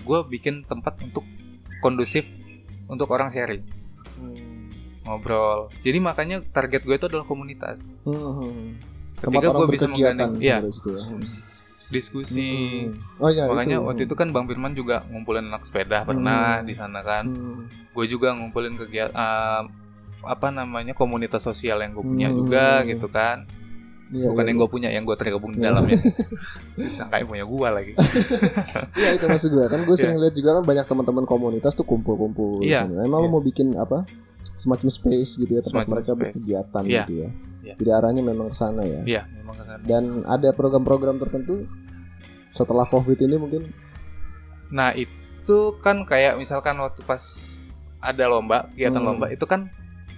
[0.00, 1.24] gue bikin tempat untuk
[1.80, 2.24] kondusif
[2.86, 3.79] untuk orang sharing, Hmm.
[5.10, 5.58] Ngobrol.
[5.80, 7.82] Jadi makanya target gue itu adalah komunitas.
[8.02, 8.78] Hmm.
[9.16, 11.04] Ketika gue bisa menggandeng, ya ya.
[11.90, 12.86] diskusi.
[12.86, 13.18] Hmm.
[13.18, 13.84] Oh ya Makanya itu.
[13.84, 16.64] waktu itu kan Bang Firman juga ngumpulin anak sepeda pernah Hmm.
[16.64, 17.26] di sana kan.
[17.26, 17.66] Hmm.
[17.90, 19.66] Gue juga ngumpulin kegiatan
[20.20, 22.36] apa namanya komunitas sosial yang gue punya Hmm.
[22.38, 23.44] juga gitu kan.
[24.10, 25.70] Iya, Bukan iya, yang gue punya, yang gue tergabung di Iya.
[25.70, 25.98] dalamnya.
[26.98, 27.92] Sangkain punya gue lagi.
[28.98, 30.00] Iya itu maksud gue kan gue Iya.
[30.00, 32.58] sering lihat juga kan banyak teman-teman komunitas tuh kumpul-kumpul.
[32.60, 32.86] Iya.
[32.86, 33.32] Emang lo Iya.
[33.32, 34.06] mau bikin apa?
[34.60, 36.20] Semacam space gitu ya tempat Semacam mereka space.
[36.20, 36.92] berkegiatan Iya.
[36.98, 37.28] gitu ya.
[37.60, 37.74] Iya.
[37.74, 39.00] Jadi arahnya memang ke sana ya.
[39.02, 39.80] Iya, memang ke sana.
[39.82, 41.64] Dan ada program-program tertentu
[42.46, 43.62] setelah covid ini mungkin.
[44.70, 47.22] Nah itu kan kayak misalkan waktu pas
[47.98, 49.08] ada lomba kegiatan Hmm.
[49.10, 49.68] lomba itu kan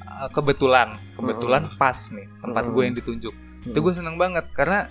[0.02, 2.72] uh, kebetulan kebetulan pas nih tempat Hmm.
[2.72, 4.86] gue yang ditunjuk itu gue seneng banget karena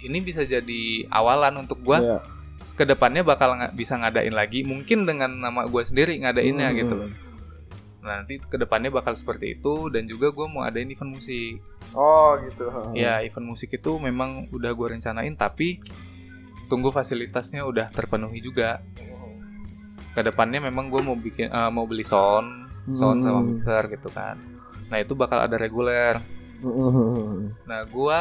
[0.00, 2.18] ini bisa jadi awalan untuk gue Iya.
[2.70, 6.76] ke depannya bakal bisa ngadain lagi mungkin dengan nama gue sendiri ngadainnya Hmm.
[6.76, 6.94] gitu
[8.04, 11.56] nah nanti ke depannya bakal seperti itu dan juga gue mau adain event musik
[11.90, 12.68] Oh gitu.
[12.92, 15.80] ya event musik itu memang udah gue rencanain tapi
[16.66, 18.84] tunggu fasilitasnya udah terpenuhi juga
[20.12, 23.48] ke depannya memang gue mau bikin eh, mau beli sound sound sama Hmm.
[23.50, 24.36] mixer gitu kan
[24.86, 26.20] nah itu bakal ada reguler
[26.60, 27.56] Hmm.
[27.64, 28.18] nah gue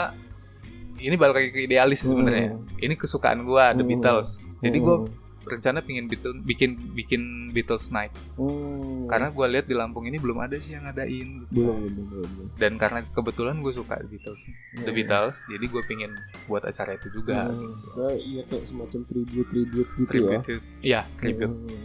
[1.00, 3.90] ini balik lagi ke idealis sebenarnya ini kesukaan gue The Hmm.
[3.90, 5.12] Beatles jadi gue Hmm.
[5.44, 9.06] Rencana pingin Beatles, bikin bikin Beatles Night Hmm.
[9.06, 11.54] karena gue lihat di Lampung ini belum ada sih yang ngadain gitu.
[11.54, 12.30] belum belum belum.
[12.30, 12.48] belum.
[12.56, 14.42] dan karena kebetulan gue suka Beatles
[14.76, 14.96] The Hmm.
[14.96, 16.12] Beatles jadi gue pingin
[16.46, 17.60] buat acara itu juga Hmm.
[17.60, 17.88] gitu.
[17.94, 20.40] Nah, iya kayak semacam tribute tribute gitu ya.
[20.40, 21.84] tribute iya tribute Hmm.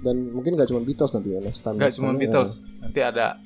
[0.00, 1.76] Dan mungkin gak cuma Beatles nanti ya next time.
[1.76, 3.36] next cuma Beatles nanti ada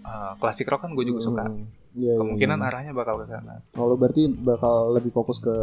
[0.00, 1.60] uh, klasik rock kan gue juga suka Hmm.
[1.60, 2.66] Iya, iya, kemungkinan iya.
[2.66, 5.54] arahnya bakal ke sana Kalau berarti bakal lebih fokus ke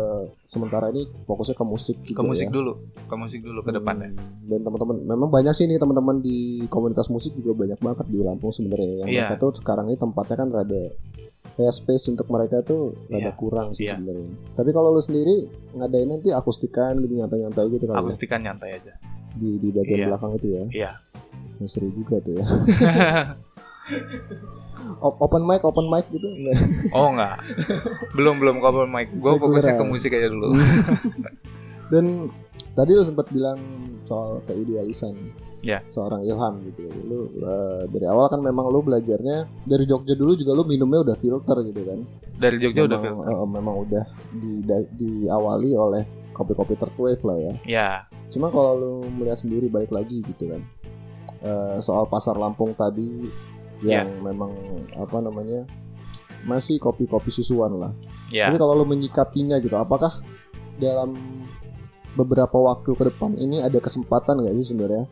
[0.41, 2.51] sementara ini fokusnya ke musik juga ke musik ya.
[2.51, 4.47] dulu ke musik dulu ke depannya Hmm.
[4.47, 8.49] Dan teman-teman memang banyak sih nih teman-teman di komunitas musik juga banyak banget di Lampung
[8.49, 9.21] sebenarnya yang Iya.
[9.25, 10.83] mereka tuh sekarang ini tempatnya kan rada
[11.49, 13.33] kayak space untuk mereka tuh rada Iya.
[13.33, 13.95] kurang sih Iya.
[13.95, 14.27] sebenarnya.
[14.53, 15.35] Tapi kalau lu sendiri
[15.73, 18.93] ngadain nanti akustikan gitu nyantai-nyantai gitu ya, akustikan nyantai aja
[19.33, 20.07] di di bagian Iya.
[20.07, 20.63] belakang itu ya.
[20.71, 20.91] iya
[21.57, 22.45] Ya, seru juga tuh ya.
[24.99, 26.27] Open mic, open mic gitu.
[26.91, 27.41] oh enggak
[28.13, 30.53] belum belum cover mic gue fokusnya ke musik aja dulu
[31.87, 32.27] Dan
[32.73, 33.59] tadi lu sempat bilang
[34.03, 35.15] soal keidealisan
[35.59, 35.81] Ya.
[35.85, 36.93] seorang Ilham gitu ya.
[37.01, 41.17] Lu eh, dari awal kan memang lu belajarnya dari Jogja dulu juga lu minumnya udah
[41.17, 41.99] filter gitu kan.
[42.35, 47.23] dari Jogja udah memang, filter eh, memang udah di, da- diawali oleh kopi-kopi third wave
[47.23, 47.53] lah ya.
[47.65, 47.89] ya
[48.27, 50.61] Cuma kalau lu melihat sendiri balik lagi gitu kan.
[51.39, 53.25] eh, soal pasar Lampung tadi
[53.79, 54.01] Ya.
[54.01, 54.49] yang memang
[54.93, 55.67] apa namanya
[56.43, 57.91] masih kopi-kopi susuan lah.
[58.27, 60.09] ya Tapi kalau lo menyikapinya gitu, apakah
[60.75, 61.13] dalam
[62.13, 65.05] beberapa waktu ke depan ini ada kesempatan nggak sih sebenarnya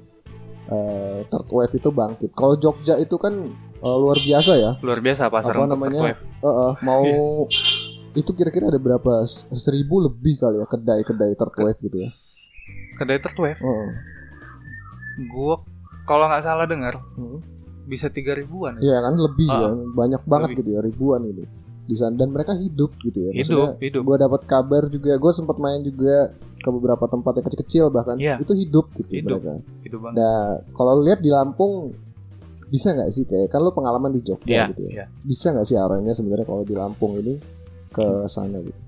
[0.66, 2.32] eh third wave itu bangkit?
[2.32, 3.34] Kalau Jogja itu kan
[3.76, 4.72] eh, luar biasa ya.
[4.80, 6.02] luar biasa pasar Apa namanya?
[6.04, 6.22] third wave.
[6.40, 7.04] Eh, eh, mau
[7.46, 7.62] Iya.
[8.16, 9.12] itu kira-kira ada berapa
[9.52, 12.10] seribu lebih kali ya kedai-kedai third wave gitu ya?
[12.96, 13.88] kedai third wave Heeh.
[15.26, 15.56] gue
[16.04, 17.40] kalau nggak salah dengar Hmm.
[17.86, 18.82] Bisa tiga ribuan ya.
[18.84, 20.58] Iya kan lebih Ah, ya, banyak banget lebih.
[20.60, 21.44] gitu ya ribuan gitu
[21.86, 23.32] di sana dan mereka hidup gitu ya.
[23.32, 27.86] hidup hidup Gue dapat kabar juga, gue sempat main juga ke beberapa tempat yang kecil-kecil
[27.90, 28.42] bahkan Iya.
[28.42, 29.38] itu hidup gitu Hidup.
[29.38, 29.54] mereka.
[29.82, 31.94] hidup banget Nah, kalau lihat di Lampung
[32.66, 34.92] bisa nggak sih kayak kan lu pengalaman di Jogja Iya, gitu ya.
[34.92, 35.06] iya.
[35.22, 37.38] Bisa nggak sih arahnya sebenarnya kalau di Lampung ini
[37.88, 38.80] ke sana gitu.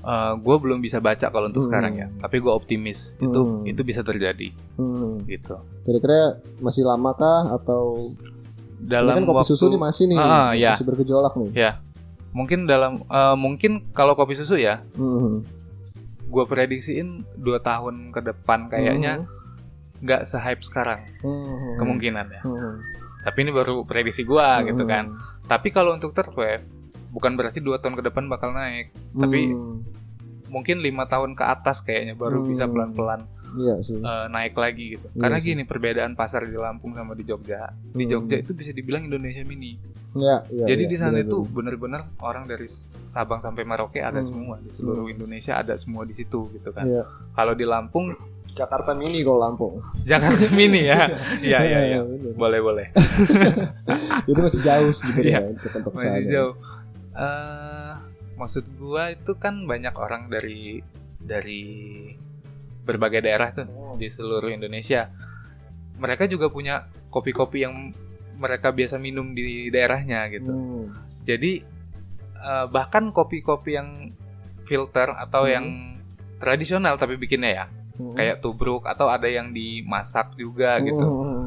[0.00, 1.68] Gue Eh, belum bisa baca kalau untuk Hmm.
[1.68, 3.62] sekarang ya tapi gue optimis itu Hmm.
[3.62, 5.20] itu bisa terjadi Hmm.
[5.24, 8.14] gitu Kira-kira masih lama kah atau
[8.76, 10.70] ini dalam kan kopi waktu susu nih masih nih, Ah, iya.
[10.72, 11.50] masih bergejolak nih.
[12.30, 15.42] mungkin dalam eh, mungkin kalau kopi susu ya Hmm.
[16.22, 19.24] gue prediksiin dua tahun ke depan kayaknya
[19.98, 21.74] nggak se-hype sekarang Hmm.
[21.76, 22.78] kemungkinan ya Hmm.
[23.24, 24.86] tapi ini baru prediksi gue gitu Hmm.
[24.86, 25.04] kan
[25.44, 26.62] tapi kalau untuk third wave
[27.10, 29.80] bukan berarti dua tahun ke depan bakal naik tapi Hmm.
[30.46, 32.48] mungkin lima tahun ke atas kayaknya baru Hmm.
[32.48, 33.96] bisa pelan-pelan Iya sih.
[33.96, 35.08] eh, naik lagi gitu.
[35.08, 35.46] Iya Karena sih.
[35.50, 37.72] gini perbedaan pasar di Lampung sama di Jogja.
[37.86, 38.10] Di Hmm.
[38.10, 39.80] Jogja itu bisa dibilang Indonesia mini.
[40.10, 40.64] Iya, iya.
[40.66, 41.28] Jadi iya, di sana benar-benar.
[41.28, 42.68] itu bener-bener orang dari
[43.08, 44.28] Sabang sampai Merauke ada Hmm.
[44.30, 46.84] semua di seluruh Indonesia ada semua di situ gitu kan.
[46.84, 47.04] Iya.
[47.30, 48.12] Kalau di Lampung
[48.50, 49.72] Jakarta mini kalau Lampung.
[50.02, 51.08] Jakarta mini ya.
[51.38, 51.98] Iya iya iya.
[52.02, 52.32] benar.
[52.34, 52.86] Boleh boleh.
[54.24, 55.40] Jadi masih jauh sebenarnya Iya.
[55.50, 56.54] untuk untuk Masih jauh.
[57.18, 57.92] Eh,
[58.38, 60.78] maksud gua itu kan banyak orang dari
[61.18, 61.62] dari
[62.86, 63.66] berbagai daerah tuh
[63.98, 65.10] di seluruh Indonesia.
[65.98, 67.90] Mereka juga punya kopi-kopi yang
[68.38, 70.52] mereka biasa minum di daerahnya gitu.
[70.54, 70.86] Hmm.
[71.26, 71.60] Jadi
[72.38, 74.14] eh, bahkan kopi-kopi yang
[74.64, 75.52] filter atau Hmm.
[75.52, 75.66] yang
[76.38, 77.66] tradisional tapi bikinnya ya,
[77.98, 78.14] Hmm.
[78.14, 81.02] kayak tubruk atau ada yang dimasak juga gitu.
[81.02, 81.44] Hmm.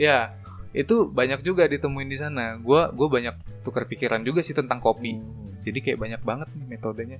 [0.00, 0.32] Ya,
[0.72, 2.54] itu banyak juga ditemuin di sana.
[2.56, 5.14] Gua gua banyak tukar pikiran juga sih tentang kopi.
[5.14, 5.60] Hmm.
[5.60, 7.18] Jadi kayak banyak banget nih metodenya.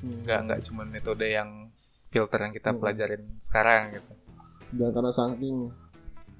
[0.00, 1.68] Nggak nggak cuma metode yang
[2.08, 2.78] filter yang kita Hmm.
[2.78, 4.12] pelajarin sekarang gitu.
[4.70, 5.70] dan karena saking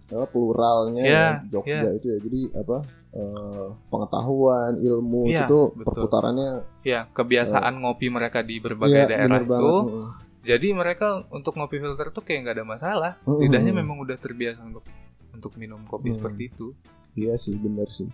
[0.06, 1.90] apa pluralnya Iya, Jogja iya.
[1.92, 2.76] itu ya jadi apa
[3.10, 5.86] eh, pengetahuan ilmu Iya, itu betul.
[5.86, 6.50] perputarannya
[6.82, 9.46] Ya, kebiasaan ngopi mereka di berbagai iya daerah itu.
[9.46, 10.06] banget Mm.
[10.44, 13.12] Jadi mereka untuk ngopi filter tuh kayak nggak ada masalah.
[13.22, 13.38] Mm.
[13.40, 14.82] Lidahnya memang udah terbiasa untuk
[15.34, 16.16] untuk minum kopi Hmm.
[16.16, 16.66] seperti itu.
[17.14, 18.06] iya sih bener sih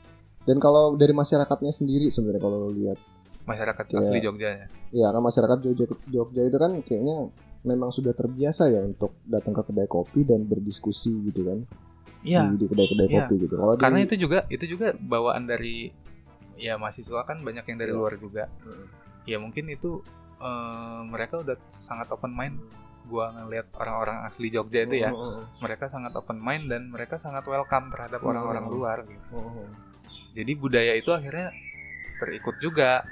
[0.42, 2.96] dan kalau dari masyarakatnya sendiri sebenarnya kalau lihat
[3.40, 3.98] Masyarakat Iya.
[3.98, 4.66] asli Jogja ya.
[4.90, 9.62] ya kan masyarakat Jogja Jogja itu kan kayaknya memang sudah terbiasa ya untuk datang ke
[9.62, 11.64] kedai kopi dan berdiskusi gitu kan
[12.20, 12.44] Iya.
[12.46, 13.16] di, di kedai-kedai Iya.
[13.18, 15.88] kopi gitu kalau di- Karena itu juga itu juga bawaan dari
[16.54, 17.98] ya mahasiswa kan banyak yang dari Iya.
[17.98, 18.44] luar juga.
[18.60, 18.86] Mm.
[19.24, 20.04] Ya mungkin itu
[20.38, 22.56] eh, mereka udah sangat open mind.
[23.08, 27.46] Gua ngeliat orang-orang asli Jogja itu ya, Mm, mereka sangat open mind dan mereka sangat
[27.48, 28.98] welcome terhadap orang-orang luar.
[29.06, 29.24] Gitu.
[29.34, 29.68] mm, mm.
[30.36, 31.50] Jadi budaya itu akhirnya
[32.20, 33.02] terikut juga.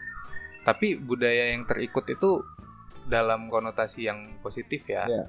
[0.62, 2.44] Tapi budaya yang terikut itu
[3.09, 5.09] dalam konotasi yang positif ya.
[5.09, 5.24] Iya.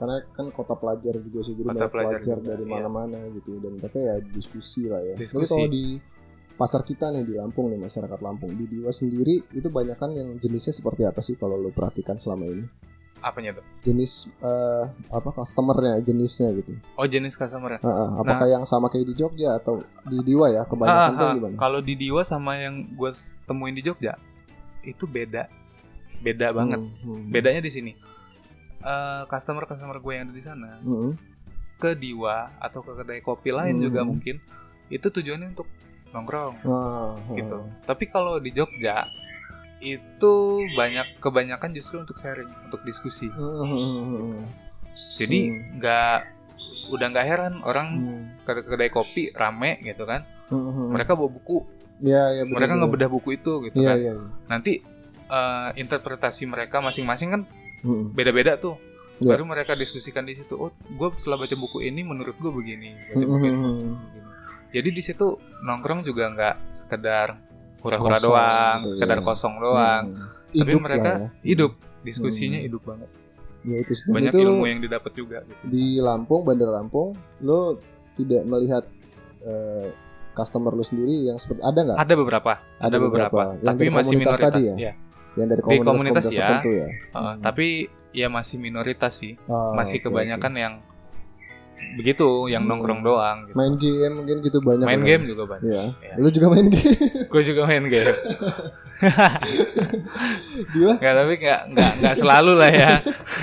[0.00, 2.72] karena kan kota pelajar juga sih jadi Kota banyak pelajar pelajar juga, dari iya.
[2.72, 5.12] mana-mana gitu dan mereka ya diskusi lah ya.
[5.12, 5.52] Tapi Diskusi.
[5.52, 5.86] kalau di
[6.56, 10.40] pasar kita nih di Lampung nih masyarakat Lampung di Diwa sendiri itu banyak kan yang
[10.40, 12.64] jenisnya seperti apa sih kalau lo perhatikan selama ini
[13.20, 13.64] Apanya tuh?
[13.80, 16.72] jenis eh, apa customernya jenisnya gitu.
[16.94, 20.64] Oh jenis customer Ah, ah, apakah yang sama kayak di Jogja atau di Diwa ya
[20.64, 21.54] kebanyakan tuh Ah, ah, gimana?
[21.56, 23.10] Kalau di Diwa sama yang gue
[23.44, 24.16] temuin di Jogja
[24.80, 25.48] itu beda,
[26.18, 26.80] beda banget.
[26.80, 27.28] Hmm, hmm.
[27.28, 27.92] Bedanya di sini,
[29.26, 31.12] customer customer gue yang ada di sana Hmm,
[31.76, 33.84] ke Diwa atau ke kedai kopi lain Hmm.
[33.84, 34.40] juga mungkin
[34.88, 35.68] itu tujuannya untuk
[36.10, 37.12] nongkrong ah.
[37.30, 37.58] gitu.
[37.84, 39.04] Tapi kalau di Jogja
[39.80, 40.34] itu
[40.72, 43.28] banyak kebanyakan justru untuk sharing, untuk diskusi.
[43.28, 44.42] Hmm, hmm, hmm,
[45.16, 45.60] Jadi Hmm.
[45.76, 46.18] nggak
[46.90, 48.22] udah nggak heran orang hmm.
[48.44, 50.24] ke kedai kopi rame gitu kan.
[50.48, 50.88] Hmm, hmm.
[50.92, 51.64] Mereka bawa buku,
[52.00, 52.80] Iya, iya, mereka benar-benar.
[52.88, 53.96] ngebedah buku itu gitu Iya, kan.
[53.98, 54.12] iya.
[54.16, 54.24] iya.
[54.46, 54.72] nanti
[55.30, 57.42] eh, interpretasi mereka masing-masing kan
[57.80, 58.76] Hmm, beda-beda tuh
[59.20, 59.36] Iya.
[59.36, 63.14] baru mereka diskusikan di situ oh gue setelah baca buku ini menurut gue begini baca
[63.14, 63.76] hmm, buku hmm, ini hmm.
[64.00, 64.28] begini.
[64.70, 65.26] jadi di situ
[65.60, 67.36] nongkrong juga nggak sekedar
[67.80, 69.24] hura-hura doang gitu, sekedar ya.
[69.24, 70.28] kosong doang Hmm.
[70.50, 71.28] tapi Hidup mereka lah ya.
[71.42, 72.66] hidup diskusinya Hmm.
[72.66, 73.10] hidup banget
[73.60, 74.08] Ya, itu sih.
[74.08, 75.60] Banyak itu ilmu yang didapat juga gitu.
[75.66, 77.76] di Lampung, Bandar Lampung, lo
[78.14, 78.88] tidak melihat
[79.40, 79.92] eh,
[80.30, 81.98] customer lo sendiri yang seperti ada nggak?
[81.98, 84.74] ada beberapa ada, beberapa, Yang tapi dari masih komunitas minoritas tadi ya?
[84.80, 84.92] ya.
[85.30, 86.40] Yang dari Di komunitas-komunitas komunitas ya.
[86.40, 86.86] tertentu ya.
[86.88, 87.66] Eh, tapi
[88.10, 90.74] ya masih minoritas sih Ah, masih oke, kebanyakan yang
[91.92, 92.70] begitu yang Hmm.
[92.72, 93.54] nongkrong doang gitu.
[93.54, 94.84] Main game mungkin gitu banyak.
[94.84, 95.08] main orang.
[95.10, 95.82] game juga banyak Iya.
[95.98, 96.12] Iya.
[96.16, 96.96] Lo juga main game?
[97.32, 98.14] gue juga main game
[100.70, 100.92] Dia?
[100.94, 102.90] Nggak, tapi nggak nggak nggak selalu lah ya.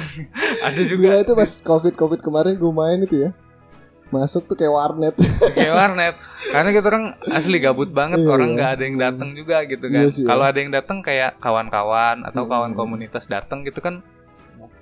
[0.65, 3.32] Ada juga Gua itu pas covid covid kemarin gue main itu ya.
[4.08, 5.15] Masuk tuh kayak warnet.
[5.52, 6.15] kayak warnet.
[6.47, 8.56] Karena kita orang asli gabut banget, Iya, orang iya.
[8.56, 10.00] nggak ada yang datang juga gitu kan.
[10.00, 10.28] Iya sih, ya.
[10.30, 12.50] Kalau ada yang datang kayak kawan-kawan atau Hmm.
[12.50, 14.00] kawan komunitas datang gitu kan,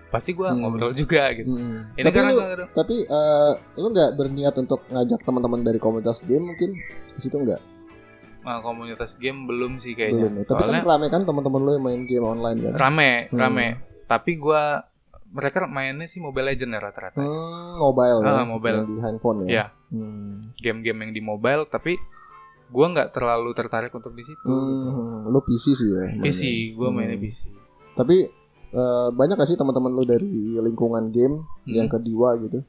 [0.07, 0.61] pasti gua Hmm.
[0.61, 1.49] ngobrol juga gitu.
[1.49, 1.91] Hmm.
[1.93, 2.35] Ini Tapi lu,
[2.71, 7.61] tapi eh, lu nggak berniat untuk ngajak teman-teman dari komunitas game mungkin di situ nggak?
[8.41, 10.29] Nah, komunitas game belum sih kayaknya.
[10.29, 10.43] Belum ya.
[10.45, 12.73] Tapi Soalnya kan rame kan teman-teman lu yang main game online kan?
[12.75, 13.37] rame, Hmm.
[13.37, 13.67] rame.
[14.05, 14.85] Tapi gua
[15.27, 17.17] mereka mainnya sih Mobile Legend ya rata-rata.
[17.17, 18.31] Hmm, mobile ya.
[18.31, 18.77] Ah, mobile.
[18.77, 19.47] Yang di handphone ya.
[19.49, 19.65] Iya.
[19.89, 20.53] Hmm.
[20.55, 21.97] Game-game yang di mobile tapi
[22.67, 24.39] gua nggak terlalu tertarik untuk di situ.
[24.39, 24.53] gitu.
[24.87, 26.03] Hmm, lu PC sih ya.
[26.07, 26.23] mainnya.
[26.23, 26.41] PC,
[26.71, 27.25] gua mainnya Hmm.
[27.25, 27.37] PC.
[27.95, 28.17] Tapi
[28.67, 30.25] eh, banyak gak sih teman-teman lu dari
[30.55, 31.73] lingkungan game Hmm.
[31.75, 32.63] yang kedua gitu?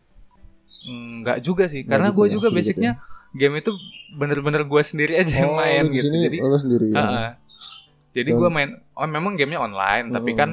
[0.84, 2.92] Enggak juga sih, karena gue ya, juga sedikit basicnya
[3.32, 3.72] game itu
[4.12, 6.06] bener-bener gue sendiri aja yang main lu di gitu.
[6.06, 6.96] sini Jadi, lu sendiri ya.
[6.96, 7.30] Ah, ah.
[8.12, 10.38] jadi gue main, oh memang gamenya online, tapi Hmm.
[10.38, 10.50] kan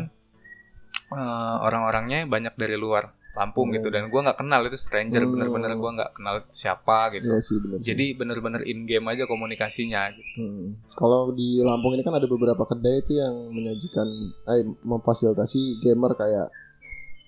[1.10, 1.21] eh,
[1.62, 3.76] orang-orangnya banyak dari luar Lampung Hmm.
[3.76, 5.34] gitu, dan gue nggak kenal itu stranger, Hmm.
[5.34, 7.26] bener-bener gue nggak kenal siapa gitu.
[7.28, 7.78] Iya sih benar.
[7.78, 7.86] sih.
[7.88, 10.02] Jadi bener-bener in game aja komunikasinya.
[10.12, 10.22] Gitu.
[10.38, 10.78] Hmm.
[10.91, 14.06] Kalau di Lampung ini kan ada beberapa kedai itu yang menyajikan,
[14.48, 16.48] eh memfasilitasi gamer kayak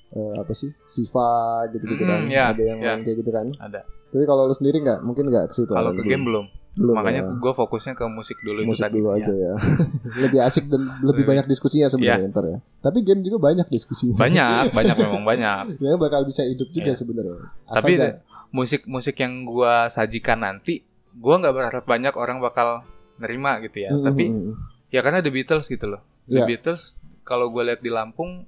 [0.07, 1.29] eh, apa sih FIFA
[1.69, 2.21] gitu-gitu Hmm, kan?
[2.29, 2.87] ya, ada yang ya.
[2.89, 3.47] main kayak gitu kan?
[3.57, 3.81] Ada.
[4.07, 5.67] Tapi kalau lu sendiri nggak, mungkin nggak ke situ.
[5.69, 7.31] Kalau ke game belum, belum makanya ya.
[7.33, 8.93] gue fokusnya ke musik dulu itu musik tadi.
[8.93, 9.53] dulu aja ya.
[10.23, 12.57] lebih asik dan lebih banyak diskusinya sebenarnya ntar ya.
[12.79, 14.15] Tapi game juga banyak diskusinya.
[14.15, 15.79] Banyak, banyak memang banyak.
[15.79, 16.97] ya bakal bisa hidup juga Iya.
[16.97, 17.37] sebenarnya.
[17.65, 18.17] Tapi nggak-
[18.51, 20.83] musik-musik yang gua sajikan nanti,
[21.13, 22.83] gua nggak berharap banyak orang bakal
[23.15, 23.89] nerima gitu ya.
[23.89, 24.53] Hmm, Tapi hmm, hmm.
[24.89, 26.03] ya karena The Beatles gitu loh.
[26.25, 26.45] The Iya.
[26.45, 28.43] Beatles kalau gue lihat di Lampung,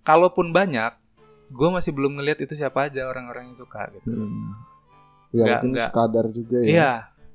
[0.00, 0.92] kalaupun banyak,
[1.48, 4.10] gue masih belum ngelihat itu siapa aja orang-orang yang suka gitu.
[4.10, 4.52] Hmm.
[5.30, 5.86] Ya Nggak- mungkin nggak.
[5.88, 6.68] sekadar juga ya.
[6.68, 6.90] Iya,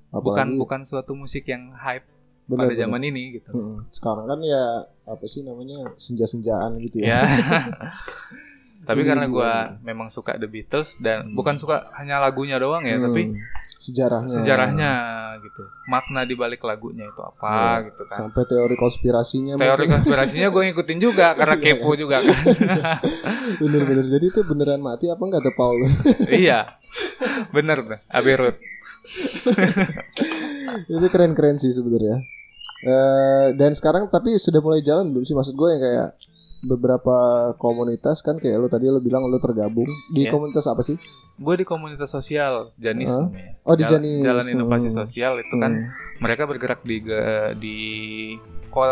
[0.09, 2.07] Apalagi- bukan suatu musik yang hype
[2.45, 2.81] bener, pada bener.
[2.81, 3.49] zaman ini gitu.
[3.49, 3.77] Hmm.
[3.89, 4.63] Sekarang kan ya
[5.03, 7.21] apa sih namanya senja-senjaan gitu Ya.
[7.21, 7.21] ya.
[8.83, 9.51] tapi Ini karena gue
[9.83, 11.35] memang suka The Beatles dan Hmm.
[11.35, 13.05] bukan suka hanya lagunya doang ya, Hmm.
[13.05, 13.35] tapi
[13.69, 14.31] sejarahnya.
[14.33, 14.91] sejarahnya
[15.37, 15.59] gitu.
[15.85, 17.85] Makna di balik lagunya itu apa Iya.
[17.85, 18.15] gitu kan.
[18.17, 19.91] Sampai teori konspirasinya Teori mungkin.
[19.93, 22.31] konspirasinya gue ngikutin juga karena Iya, kepo juga kan.
[23.61, 24.05] bener-bener.
[24.07, 25.77] Jadi itu beneran mati apa enggak tuh Paul?
[26.31, 26.79] iya.
[27.49, 28.33] Bener tuh, Abbey
[30.89, 32.21] Itu keren-keren sih sebenarnya.
[32.79, 36.09] Eh dan sekarang tapi sudah mulai jalan belum sih maksud gue yang kayak
[36.59, 37.17] beberapa
[37.55, 40.31] komunitas kan kayak lo tadi lo bilang lo tergabung di Iya.
[40.31, 40.97] komunitas apa sih?
[41.37, 43.29] Gue di komunitas sosial Janis Hah?
[43.29, 43.61] namanya.
[43.61, 44.23] Oh, di Jalan- Janis.
[44.23, 44.97] Jalan Inovasi Hmm.
[44.99, 45.89] Sosial itu kan Hmm.
[46.19, 46.97] mereka bergerak di
[47.55, 47.77] di
[48.67, 48.85] ko-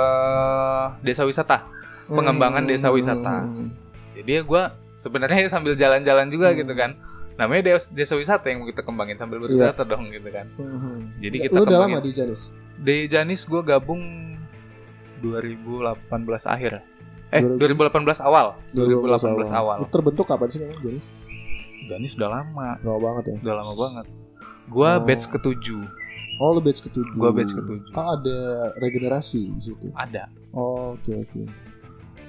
[1.01, 1.73] desa wisata.
[2.05, 3.41] pengembangan desa wisata.
[3.43, 3.73] Hmm.
[4.13, 4.63] Jadi ya gue
[4.95, 6.57] sebenarnya sambil jalan-jalan juga Hmm.
[6.59, 6.93] gitu kan.
[7.35, 10.47] Namanya desa, desa wisata yang mau kita kembangin sambil berwisata dong gitu kan.
[10.55, 11.11] Hmm.
[11.19, 12.55] Jadi kita Lo udah lama di Janis?
[12.77, 14.01] Di Janis gue gabung
[15.21, 15.99] 2018
[16.45, 16.79] akhir.
[17.29, 18.55] Eh 2000 2018 awal.
[18.71, 19.77] 2018 awal.
[19.81, 21.05] Itu terbentuk kapan sih memang Janis?
[21.85, 23.35] Janis udah lama, Lama banget ya.
[23.41, 24.05] udah lama banget.
[24.65, 25.03] Gua Oh.
[25.03, 25.83] batch ketujuh,
[26.35, 27.15] Oh lo batch ketujuh.
[27.15, 27.93] Gua batch ketujuh.
[27.93, 28.37] Ah ada
[28.75, 29.87] regenerasi di situ.
[29.93, 30.25] ada.
[30.51, 31.41] Oh, oke oke.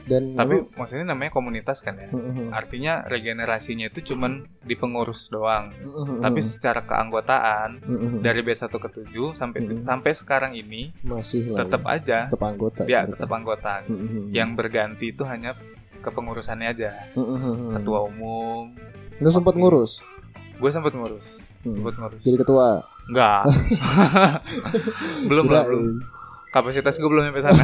[0.06, 2.06] Dan Tapi lo- maksudnya namanya komunitas kan ya.
[2.08, 5.74] Hmm, hmm, Artinya regenerasinya itu cuman di pengurus doang.
[5.74, 8.20] hmm, Tapi secara keanggotaan hmm, hmm.
[8.22, 11.90] dari B1 ke 7 sampai sampai sekarang ini masih tetap ya.
[11.92, 12.82] aja tetap anggota.
[12.86, 13.12] ya mereka.
[13.18, 13.72] tetap anggota.
[14.30, 15.58] Yang berganti itu hanya
[15.98, 16.90] kepengurusannya aja.
[17.74, 18.70] Ketua umum.
[19.18, 20.06] Lo sempat ngurus.
[20.56, 21.26] Gue sempat ngurus.
[21.66, 21.82] Hmm.
[21.82, 22.20] Sempat ngurus.
[22.22, 22.86] Jadi ketua.
[23.10, 23.42] Enggak.
[25.28, 25.98] belum lah, belum.
[26.48, 27.62] Kapasitas gue belum sampai sana.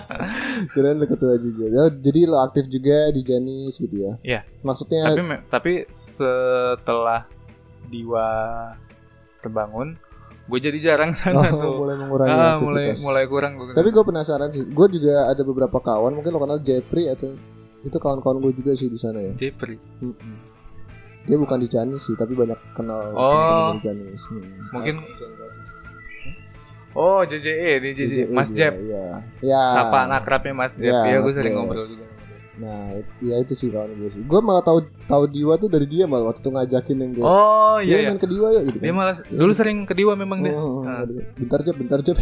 [0.72, 1.64] Kirain lo ketua juga.
[1.66, 4.12] Ya, jadi lo aktif juga di Janis gitu ya.
[4.22, 4.40] Iya.
[4.60, 7.28] Maksudnya tapi tapi setelah
[7.86, 8.26] Diwa
[9.38, 9.94] terbangun,
[10.44, 11.72] gue jadi jarang sana oh, tuh.
[11.78, 13.04] mulai mengurangi Ah, mulai aktivitas.
[13.04, 13.70] mulai kurang gue.
[13.72, 14.64] Tapi gue penasaran sih.
[14.64, 17.30] Gue juga ada beberapa kawan, mungkin lo kenal Jeffrey atau
[17.80, 19.32] itu kawan-kawan gue juga sih di sana ya.
[19.36, 19.78] Jepri.
[21.22, 23.30] Dia bukan di Janis sih, tapi banyak kenal Oh.
[23.30, 24.22] teman-teman di Janis.
[24.26, 24.46] Hmm.
[24.72, 25.45] Mungkin- Ah,
[26.96, 28.08] Oh JJE nih JJE.
[28.08, 28.72] JJE Mas dia, Jep.
[28.80, 29.06] Iya.
[29.44, 29.62] Ya.
[29.76, 30.88] Sapa akrabnya Mas Jep.
[30.88, 32.04] Ya, Iya gue Mas sering ngobrol juga.
[32.56, 32.88] Nah,
[33.20, 34.24] ya itu sih kawan gue sih.
[34.24, 37.76] Gue malah tahu tahu Diwa tuh dari dia malah waktu itu ngajakin yang kayak, Oh
[37.76, 38.08] "Iya, iya iya.
[38.08, 38.78] main ke Diwa yuk gitu.
[38.80, 38.96] Dia kan.
[38.96, 40.56] malah dulu sering ke Diwa memang dia.
[40.56, 41.04] Oh, oh, oh,
[41.36, 42.16] bentar Jep, bentar Jep.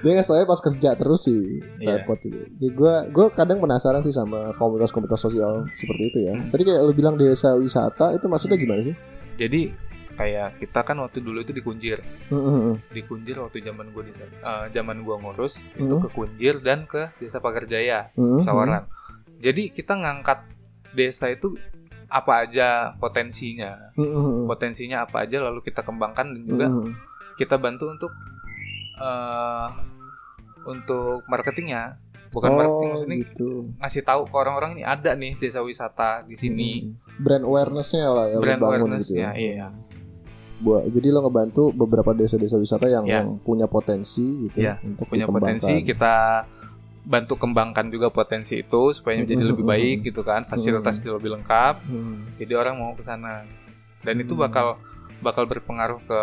[0.00, 2.00] dia nggak saya pas kerja terus sih Iya.
[2.00, 2.48] repot itu.
[2.56, 6.34] Ya, gue gue kadang penasaran sih sama komunitas-komunitas sosial seperti itu ya.
[6.48, 8.96] Tadi kayak lu bilang desa wisata itu maksudnya gimana sih?
[9.36, 9.72] Jadi
[10.20, 15.00] kayak kita kan waktu dulu itu dikunjir, Heeh, dikunjir waktu zaman gue di eh, zaman
[15.00, 16.04] gua ngurus itu Hmm.
[16.04, 18.12] ke Kunjir dan ke Desa Pagarjaya.
[18.12, 18.84] heeh, Sawaran.
[19.40, 20.44] Jadi kita ngangkat
[20.92, 21.56] desa itu
[22.06, 26.92] apa aja potensinya, heeh, potensinya apa aja lalu kita kembangkan dan juga heeh.
[27.36, 28.12] kita bantu untuk
[28.98, 29.68] eh
[30.60, 31.96] untuk marketingnya,
[32.30, 33.48] bukan oh, marketing maksudnya gitu.
[33.78, 37.00] ngasih tahu ke orang-orang ini ada nih desa wisata di sini, Hmm.
[37.16, 39.48] Brand awareness-nya lah ya brand awareness-nya, gitu ya.
[39.56, 39.66] iya.
[40.60, 43.24] Buat, jadi lo ngebantu beberapa desa-desa wisata yang, Ya.
[43.24, 46.44] yang punya potensi gitu Ya, untuk punya potensi kita
[47.00, 50.06] bantu kembangkan juga potensi itu supaya menjadi Hmm, lebih hmm, baik hmm.
[50.12, 51.74] gitu kan, fasilitas itu lebih lengkap.
[51.88, 52.28] Hmm.
[52.36, 53.48] Jadi orang mau ke sana.
[54.04, 54.44] Dan itu Hmm.
[54.44, 54.66] bakal
[55.20, 56.20] bakal berpengaruh ke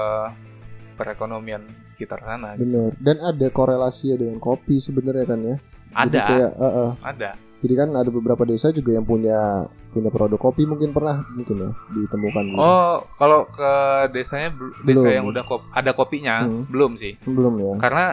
[0.98, 1.62] perekonomian
[1.94, 2.54] sekitar sana.
[2.58, 2.94] Bener.
[2.98, 5.58] Dan ada korelasi ya dengan kopi sebenarnya kan ya.
[5.58, 6.92] Jadi Ada, kayak, eh, eh.
[7.02, 7.32] ada.
[7.58, 11.70] Jadi kan ada beberapa desa juga yang punya punya produk kopi mungkin pernah mungkin ya
[11.92, 12.44] ditemukan.
[12.48, 12.60] gitu.
[12.60, 13.72] Oh, kalau ke
[14.12, 15.16] desanya desa Belum.
[15.16, 16.66] yang udah kop- ada kopinya Hmm.
[16.66, 17.18] belum sih.
[17.20, 17.74] belum ya.
[17.78, 18.06] Karena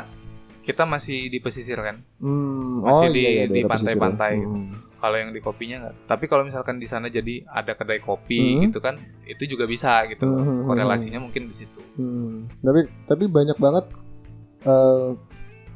[0.61, 2.01] kita masih di pesisir kan.
[2.17, 3.69] Hmm, Masih oh di- iya, iya, di ya.
[3.69, 4.33] pantai-pantai.
[4.41, 4.73] Hmm.
[4.97, 6.09] Kalau yang di kopinya nggak.
[6.09, 8.61] Tapi kalau misalkan di sana jadi ada kedai kopi Hmm.
[8.65, 10.25] gitu kan, itu juga bisa gitu.
[10.25, 11.85] Hmm, hmm, hmm, Korelasinya mungkin di situ.
[11.95, 12.49] Hmm.
[12.59, 13.85] Tapi tapi banyak banget
[14.65, 15.11] eh,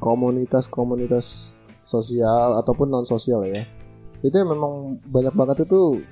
[0.01, 1.58] komunitas-komunitas
[1.89, 3.65] sosial ataupun non sosial ya.
[4.21, 4.73] Itu yang memang
[5.03, 6.05] banyak banget itu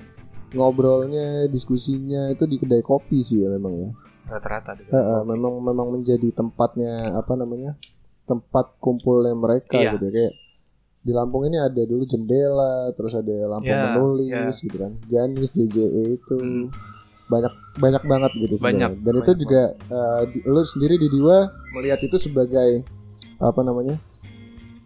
[0.50, 3.88] ngobrolnya, diskusinya itu di kedai kopi sih ya memang ya.
[4.28, 4.74] Rata-rata.
[4.74, 7.78] di Eh, eh, memang memang menjadi tempatnya apa namanya?
[8.24, 9.96] tempat kumpulnya mereka Iya.
[9.96, 10.12] gitu ya.
[10.12, 10.34] kayak
[10.98, 15.00] di Lampung ini ada dulu jendela, terus ada Lampung Iya, menulis gitu kan.
[15.06, 16.68] Janis JJE itu Hmm.
[17.24, 17.48] banyak
[17.78, 18.92] banyak banget gitu sebenarnya.
[18.92, 22.84] Banyak, Dan itu banyak juga eh, di- lu sendiri di Diwa melihat itu sebagai
[23.38, 23.96] apa namanya?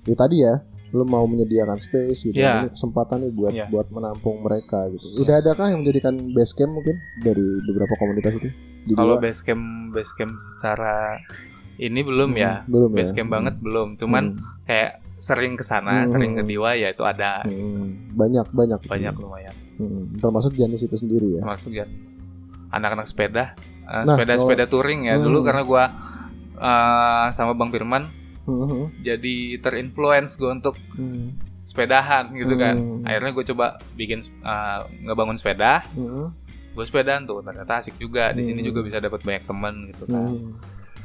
[0.03, 0.63] Ya tadi ya,
[0.93, 2.37] lu mau menyediakan space gitu.
[2.37, 2.63] Iya.
[2.63, 3.67] Ini kesempatan nih buat Iya.
[3.67, 5.07] buat menampung mereka gitu.
[5.19, 8.53] Udah adakah yang menjadikan base camp mungkin dari beberapa komunitas itu?
[8.93, 11.17] Kalau base camp base camp secara
[11.77, 12.61] ini belum ya.
[12.61, 12.99] Hmm, belum ya.
[13.01, 13.89] Base camp banget belum.
[13.97, 14.45] Cuman Hmm.
[14.63, 16.11] kayak sering ke sana, Hmm.
[16.11, 19.55] sering ke Diwa ya itu ada Hmm, banyak banyak banyak lumayan.
[19.79, 21.87] Hmm, termasuk Janis itu sendiri ya Termasuk ya
[22.69, 25.17] anak-anak sepeda, eh, Nah, sepeda-sepeda touring ya.
[25.17, 25.25] Hmm.
[25.25, 25.85] Dulu karena gua
[26.55, 28.07] eh, sama Bang Firman
[28.43, 31.31] Hmm, jadi terinfluence gue untuk hmm,
[31.65, 32.75] sepedahan gitu kan.
[32.75, 33.03] Hmm.
[33.03, 36.27] Akhirnya gue coba bikin eh, ngebangun sepeda, hmm,
[36.73, 38.31] gue sepedaan tuh ternyata asik juga.
[38.31, 38.69] Di sini Hmm.
[38.69, 40.27] juga bisa dapat banyak teman gitu kan.
[40.29, 40.53] hmm,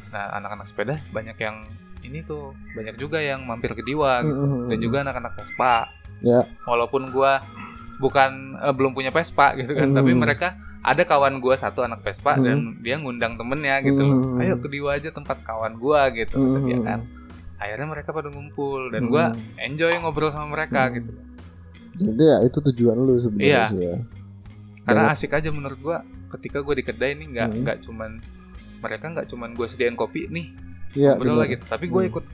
[0.07, 1.67] Nah anak-anak sepeda banyak yang
[1.99, 4.33] ini tuh banyak juga yang mampir ke Diwa gitu.
[4.35, 5.75] hmm, dan juga anak-anak Vespa.
[6.19, 6.41] Ya.
[6.63, 7.43] Walaupun gua
[7.97, 9.97] bukan eh, belum punya Vespa gitu kan, Hmm.
[9.97, 12.43] tapi mereka ada kawan gua satu anak Vespa Hmm.
[12.43, 13.99] dan dia ngundang temennya gitu.
[13.99, 14.39] Hmm.
[14.39, 16.63] Ayo ke Diwa aja tempat kawan gua gitu Hmm.
[16.63, 16.99] dia kan.
[17.57, 19.41] Akhirnya mereka pada ngumpul dan gua Hmm.
[19.59, 20.93] enjoy ngobrol sama mereka Hmm.
[20.95, 21.11] gitu.
[21.97, 23.63] Jadi ya itu tujuan lu sebenarnya Iya.
[23.65, 23.95] sih ya.
[24.83, 25.97] Karena Banyak- asik aja menurut gua
[26.31, 27.59] ketika gua di kedai ini nggak Hmm.
[27.59, 28.11] nggak cuman
[28.77, 30.47] mereka nggak cuman gua sediain kopi nih
[30.93, 32.11] Iya, ngobrol lagi, tapi gua Hmm.
[32.11, 32.25] ikut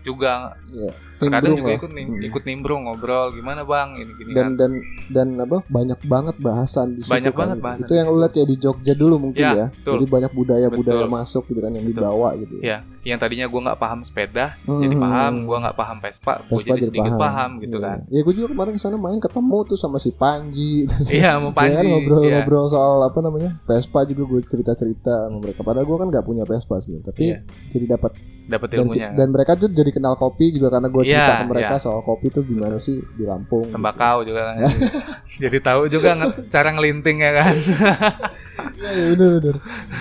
[0.00, 0.92] juga Iya.
[1.22, 2.22] Nimbrung juga ikut nim, Hmm.
[2.22, 4.52] ikut nimbrung ngobrol gimana bang ini gini dan kan.
[4.56, 4.70] dan
[5.08, 7.40] dan apa banyak banget bahasan di situ Banyak kan.
[7.40, 8.20] banget bahasan itu yang lu situ.
[8.20, 9.92] lihat kayak di Jogja dulu mungkin Ya, ya betul.
[9.92, 11.12] jadi banyak budaya budaya Betul.
[11.12, 11.96] masuk gitu kan yang Betul.
[11.98, 14.80] dibawa gitu Ya, yang tadinya gua nggak paham sepeda Hmm.
[14.80, 17.20] jadi paham, gua nggak paham Vespa, Vespa jadi jadi sedikit paham.
[17.22, 17.84] paham, gitu Iya.
[17.86, 17.98] kan.
[18.06, 21.52] ya gue juga kemarin ke sana main ketemu tuh sama si Panji Iya, mau Ya
[21.52, 21.88] kan Panji.
[21.90, 26.42] ngobrol-ngobrol soal apa namanya Vespa juga gue cerita-cerita sama mereka padahal gue kan nggak punya
[26.42, 27.44] Vespa sih tapi Iya.
[27.70, 28.12] jadi dapat
[28.50, 29.08] Dapat dan, ilmunya.
[29.14, 31.80] dan mereka tuh jadi kenal kopi juga karena gue cerita Iya, ke mereka iya.
[31.80, 33.72] soal kopi tuh gimana sih di Lampung gitu.
[33.72, 34.58] Tembakau juga kan.
[35.42, 37.54] jadi tahu juga nge- cara ngelinting ya kan.
[38.60, 39.56] Iya ya, bener bener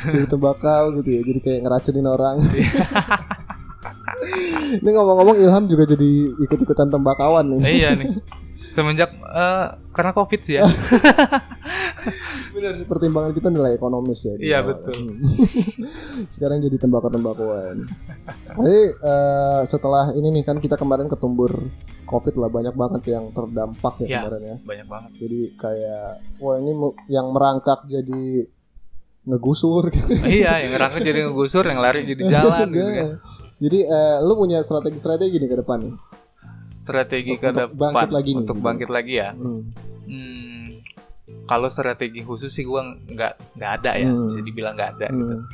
[0.05, 2.35] Jadi tembakau gitu ya Jadi kayak ngeracunin orang
[4.75, 8.11] Ini ngomong-ngomong Ilham juga jadi ikut-ikutan tembakauan nih iya nih.
[8.59, 10.63] Semenjak eh, karena Covid sih ya.
[12.55, 14.95] Bener pertimbangan kita nilai ekonomis ya Iya, betul.
[14.95, 15.15] Hmm.
[16.33, 17.87] Sekarang jadi tembakau-tembakauan
[18.45, 21.55] Tapi eh, setelah ini nih kan kita kemarin ketumbur
[22.03, 24.17] Covid lah Banyak banget yang terdampak ya Iya.
[24.21, 25.11] kemarin ya Banyak banget.
[25.17, 26.71] Jadi kayak Wah ini
[27.07, 28.47] yang merangkak jadi
[29.29, 30.09] ngegusur gitu.
[30.41, 32.95] iya, yang ngerangkak jadi ngegusur, yang lari jadi jalan gitu kan.
[32.97, 33.07] Iya.
[33.59, 35.93] Jadi eh, lu punya strategi-strategi nih ke depan nih
[36.89, 38.65] Strategi Untuk- ke untuk depan bangkit lagi nih, untuk gitu.
[38.65, 39.29] bangkit lagi ya.
[39.31, 39.61] Hmm.
[40.03, 40.65] Hmm,
[41.45, 44.25] kalau strategi khusus sih gua nggak nggak ada ya, Hmm.
[44.25, 45.35] bisa dibilang nggak ada gitu.
[45.35, 45.45] Hmm.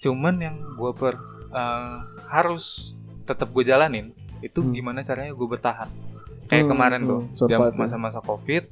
[0.00, 1.14] Cuman yang gue per
[1.52, 4.10] eh, harus tetap gue jalanin
[4.40, 4.72] itu Hmm.
[4.72, 5.86] gimana caranya gue bertahan.
[6.48, 7.78] Kayak Hmm, kemarin hmm, tuh, survive jam ya.
[7.78, 8.64] masa-masa covid,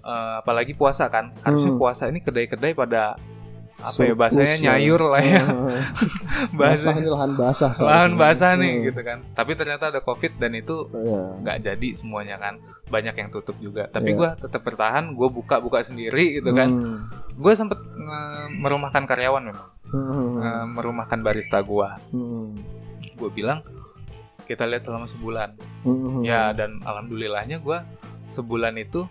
[0.00, 1.34] eh, apalagi puasa kan.
[1.40, 1.82] Harusnya Hmm.
[1.82, 3.18] puasa ini kedai-kedai pada
[3.82, 4.62] apa ya bahasanya ya.
[4.64, 5.82] nyayur lah ya, Ah,
[6.50, 8.84] basah bahasa ini lahan basah lahan basah nih Hmm.
[8.86, 9.18] gitu kan.
[9.32, 11.20] Tapi ternyata ada covid dan itu Iya.
[11.38, 12.54] nggak jadi semuanya kan.
[12.84, 13.86] Banyak yang tutup juga.
[13.86, 14.16] Tapi Iya.
[14.16, 16.68] gua tetap bertahan, gue buka-buka sendiri gitu kan.
[16.68, 16.96] Hmm.
[17.34, 17.80] Gue sempet
[18.52, 20.72] merumahkan karyawan memang, Hmm.
[20.72, 21.98] Merumahkan barista gua.
[22.08, 22.54] Hmm.
[23.12, 23.62] gue bilang
[24.44, 26.22] kita lihat selama sebulan Hmm.
[26.22, 27.78] ya dan alhamdulillahnya gue
[28.28, 29.06] sebulan itu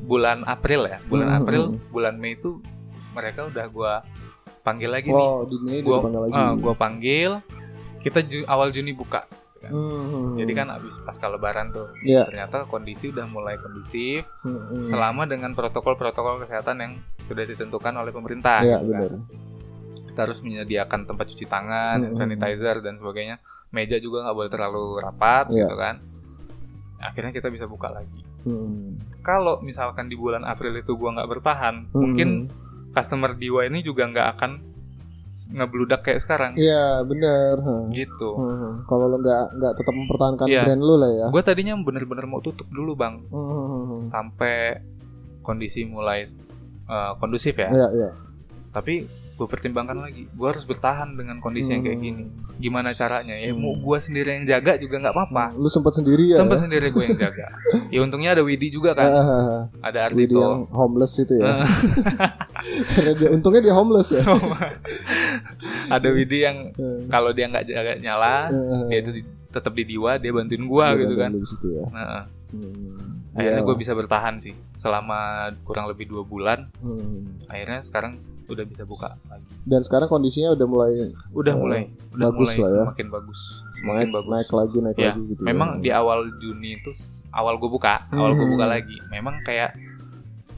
[0.00, 2.62] bulan April ya bulan Hmm, April bulan Mei itu
[3.10, 3.92] mereka udah gue
[4.60, 6.42] panggil lagi nih di Mei gue dia dipanggil lagi.
[6.56, 7.30] gue panggil
[8.00, 9.24] kita ju- awal Juni buka
[9.60, 10.40] Hmm.
[10.40, 12.24] jadi kan abis pasca lebaran tuh Iya.
[12.24, 14.84] ternyata kondisi udah mulai kondusif Hmm.
[14.84, 16.92] selama dengan protokol-protokol kesehatan yang
[17.26, 19.00] sudah ditentukan oleh pemerintah Iya, gitu kan.
[19.06, 19.20] benar.
[20.02, 22.16] kita harus menyediakan tempat cuci tangan, Hmm.
[22.16, 23.38] sanitizer dan sebagainya.
[23.70, 25.62] Meja juga nggak boleh terlalu rapat Iya.
[25.62, 25.94] gitu kan.
[26.98, 28.20] Akhirnya kita bisa buka lagi.
[28.42, 28.98] Hmm.
[29.20, 32.00] Kalau misalkan di bulan April itu gua nggak bertahan, Hmm.
[32.00, 32.28] mungkin
[32.90, 34.52] customer Diwa ini juga nggak akan
[35.30, 36.52] ngebludak kayak sekarang.
[36.58, 37.62] Iya, benar.
[37.88, 38.30] Gitu.
[38.34, 38.82] Hmm.
[38.84, 40.62] Kalau lo nggak nggak tetap mempertahankan Iya.
[40.66, 41.26] brand lu lah ya.
[41.30, 44.10] Gue tadinya bener-bener mau tutup dulu bang, Hmm.
[44.10, 44.82] sampai
[45.40, 46.26] kondisi mulai
[46.86, 47.70] uh, kondusif ya.
[47.70, 48.10] Iya, iya.
[48.70, 49.06] Tapi
[49.40, 52.04] gue pertimbangkan lagi, gue harus bertahan dengan kondisi yang kayak Hmm.
[52.04, 52.24] gini.
[52.58, 53.32] Gimana caranya?
[53.32, 53.80] Ya mau Hmm.
[53.80, 55.56] gue sendiri yang jaga juga nggak apa-apa.
[55.56, 56.36] Lu sempat sendiri ya?
[56.36, 57.48] Sempat sendiri gue yang jaga.
[57.94, 59.08] ya untungnya ada Widi juga kan.
[59.80, 60.38] Ada Widi Ardito.
[60.38, 61.56] yang homeless itu ya.
[62.92, 64.20] Karena dia untungnya dia homeless ya.
[65.96, 69.10] ada Widi yang Eh, kalau dia nggak jaga nyala, eh, dia itu
[69.48, 71.30] tetap di diwa, dia bantuin dia gitu kan.
[71.32, 71.84] ya.
[71.88, 73.32] Nah, Hmm.
[73.32, 73.66] akhirnya Iya.
[73.66, 76.68] gue bisa bertahan sih selama kurang lebih dua bulan.
[76.76, 77.40] Hmm.
[77.46, 78.20] Akhirnya sekarang
[78.50, 79.46] udah bisa buka lagi.
[79.62, 80.92] Dan sekarang kondisinya udah mulai
[81.32, 81.80] Udah Eh, mulai,
[82.10, 82.82] udah bagus mulai lah ya.
[82.84, 84.28] semakin bagus, naik, semakin bagus.
[84.28, 85.40] naik lagi naik Ya, lagi gitu.
[85.42, 85.80] Memang ya.
[85.80, 86.90] di awal Juni itu
[87.30, 88.54] awal gue buka, awal gue Hmm.
[88.54, 88.96] buka lagi.
[89.08, 89.70] Memang kayak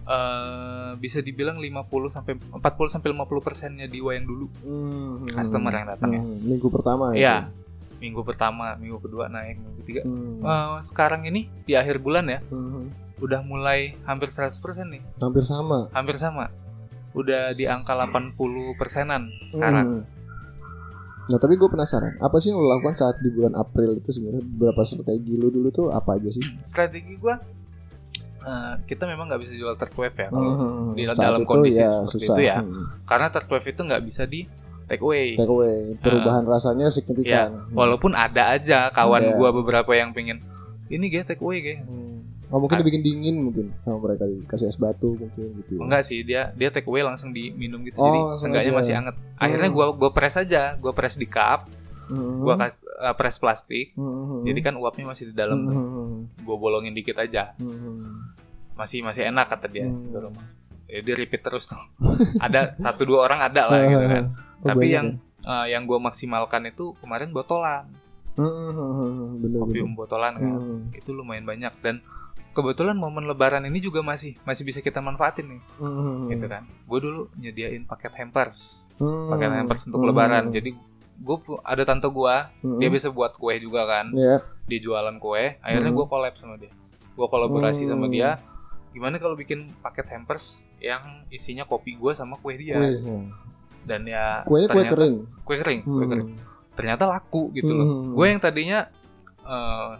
[0.03, 0.59] eh
[0.97, 2.59] bisa dibilang 50 sampai 40
[2.91, 6.21] sampai 50 persennya diwa yang dulu Hmm, hmm, customer yang datang ya.
[6.21, 6.39] hmm.
[6.43, 7.17] Minggu pertama ya.
[7.17, 7.37] Iya.
[8.01, 10.03] Minggu pertama, minggu kedua naik, minggu ketiga.
[10.03, 10.43] Hmm.
[10.43, 12.91] Eh, sekarang ini di akhir bulan ya, Hmm.
[13.17, 14.59] udah mulai hampir 100%
[14.91, 15.03] nih.
[15.17, 15.87] Hampir sama.
[15.93, 16.51] Hampir sama.
[17.13, 18.37] Udah di angka 80
[18.75, 19.87] persenan sekarang.
[19.87, 20.03] Hmm.
[21.23, 24.43] Nah tapi gue penasaran, apa sih yang lo lakukan saat di bulan April itu sebenarnya
[24.43, 26.43] beberapa strategi lo dulu tuh apa aja sih?
[26.67, 27.39] Strategi gua
[28.43, 31.47] eh, kita memang nggak bisa jual third wave ya kalau Hmm, di saat dalam itu
[31.47, 32.35] kondisi ya seperti susah.
[32.35, 32.57] itu ya.
[32.59, 32.87] Hmm.
[33.07, 34.41] karena third wave itu nggak bisa di
[34.83, 35.27] take away.
[35.37, 37.49] Take away, perubahan rasanya signifikan.
[37.55, 37.73] Hmm.
[37.73, 39.39] Walaupun ada aja kawan Ada.
[39.39, 40.43] gua beberapa yang pengen
[40.89, 41.77] ini gue take away gue.
[41.79, 42.22] Hmm.
[42.53, 45.73] Oh mungkin Ad- dibikin dingin mungkin sama mereka dikasih es batu mungkin gitu.
[45.75, 45.81] ya.
[45.81, 47.97] Enggak sih dia dia take away langsung diminum gitu.
[47.97, 49.17] Oh, Jadi seenggaknya masih anget.
[49.35, 49.75] Akhirnya Hmm.
[49.75, 51.65] gua gua press aja, gua press di cup,
[52.05, 52.45] Hmm.
[52.45, 53.93] gua kas, eh, press plastik.
[53.95, 54.45] Hmm.
[54.45, 55.73] Jadi kan uapnya masih di dalam tuh.
[55.73, 56.17] Hmm.
[56.41, 57.57] Gua bolongin dikit aja.
[57.57, 58.37] Hmm.
[58.73, 59.85] Masih masih enak kata dia.
[59.85, 60.07] Hmm.
[60.07, 60.45] di rumah.
[60.85, 61.81] Jadi repeat terus tuh.
[62.39, 64.25] ada satu dua orang ada lah gitu kan.
[64.61, 65.07] Oh, Tapi banyak yang
[65.43, 65.51] ya?
[65.51, 67.83] eh, yang gua maksimalkan itu kemarin botolan,
[68.33, 69.93] Hmm, bener kopi bener.
[69.93, 70.53] botolan kan.
[70.55, 70.81] Hmm.
[70.93, 71.99] Itu lumayan banyak dan
[72.53, 76.29] kebetulan momen lebaran ini juga masih masih bisa kita manfaatin nih Hmm.
[76.29, 76.63] gitu kan.
[76.85, 78.87] Gue dulu nyediain paket hampers.
[78.95, 79.29] Hmm.
[79.29, 80.09] pakai hampers untuk Hmm.
[80.09, 80.45] lebaran.
[80.49, 80.77] Jadi
[81.15, 82.79] gue ada tante gue, Hmm.
[82.79, 84.13] dia bisa buat kue juga kan.
[84.13, 84.45] Ya.
[84.65, 85.57] Dia jualan kue.
[85.59, 85.99] Akhirnya Hmm.
[85.99, 86.73] gue collab sama dia.
[87.13, 88.13] Gue kolaborasi sama Hmm.
[88.13, 88.31] dia.
[88.91, 92.93] Gimana kalau bikin paket hampers yang isinya kopi gue sama kue dia Kue.
[92.93, 93.17] ya.
[93.83, 95.17] dan ya Kuenya kue ternyata- kering.
[95.43, 96.11] kue kering, kue Hmm.
[96.13, 96.29] kering.
[96.73, 97.87] Ternyata laku gitu loh.
[97.87, 98.13] Hmm.
[98.15, 98.79] Gue yang tadinya
[99.43, 99.91] eh,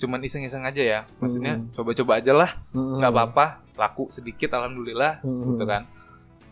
[0.00, 1.00] cuman iseng-iseng aja ya.
[1.18, 1.68] Maksudnya Hmm.
[1.70, 2.96] coba-coba aja lah, Hmm.
[2.96, 3.46] nggak apa-apa.
[3.76, 5.54] Laku sedikit, alhamdulillah, Hmm.
[5.54, 5.84] gitu kan.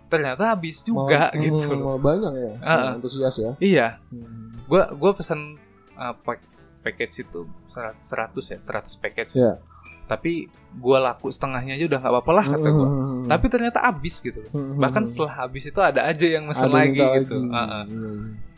[0.06, 1.64] Ternyata habis juga Malah- gitu.
[1.66, 2.52] hmm, malah banyak ya.
[2.58, 2.90] Ah, ah.
[2.94, 3.50] Antusias ya.
[3.58, 4.52] Iya, Hmm.
[4.64, 5.56] gua gua pesan
[5.94, 6.46] uh, pack-
[6.78, 9.58] package itu serat- 100 ya 100 package Ya.
[10.06, 13.26] tapi gua laku setengahnya aja udah nggak apa-apa lah kata gua Hmm.
[13.26, 14.40] tapi ternyata habis gitu.
[14.48, 14.78] Hmm.
[14.78, 17.34] bahkan setelah habis itu ada aja yang mesen Ada lagi gitu lagi.
[17.34, 17.50] Uh-uh.
[17.50, 18.10] Iya, iya.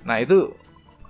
[0.02, 0.38] nah itu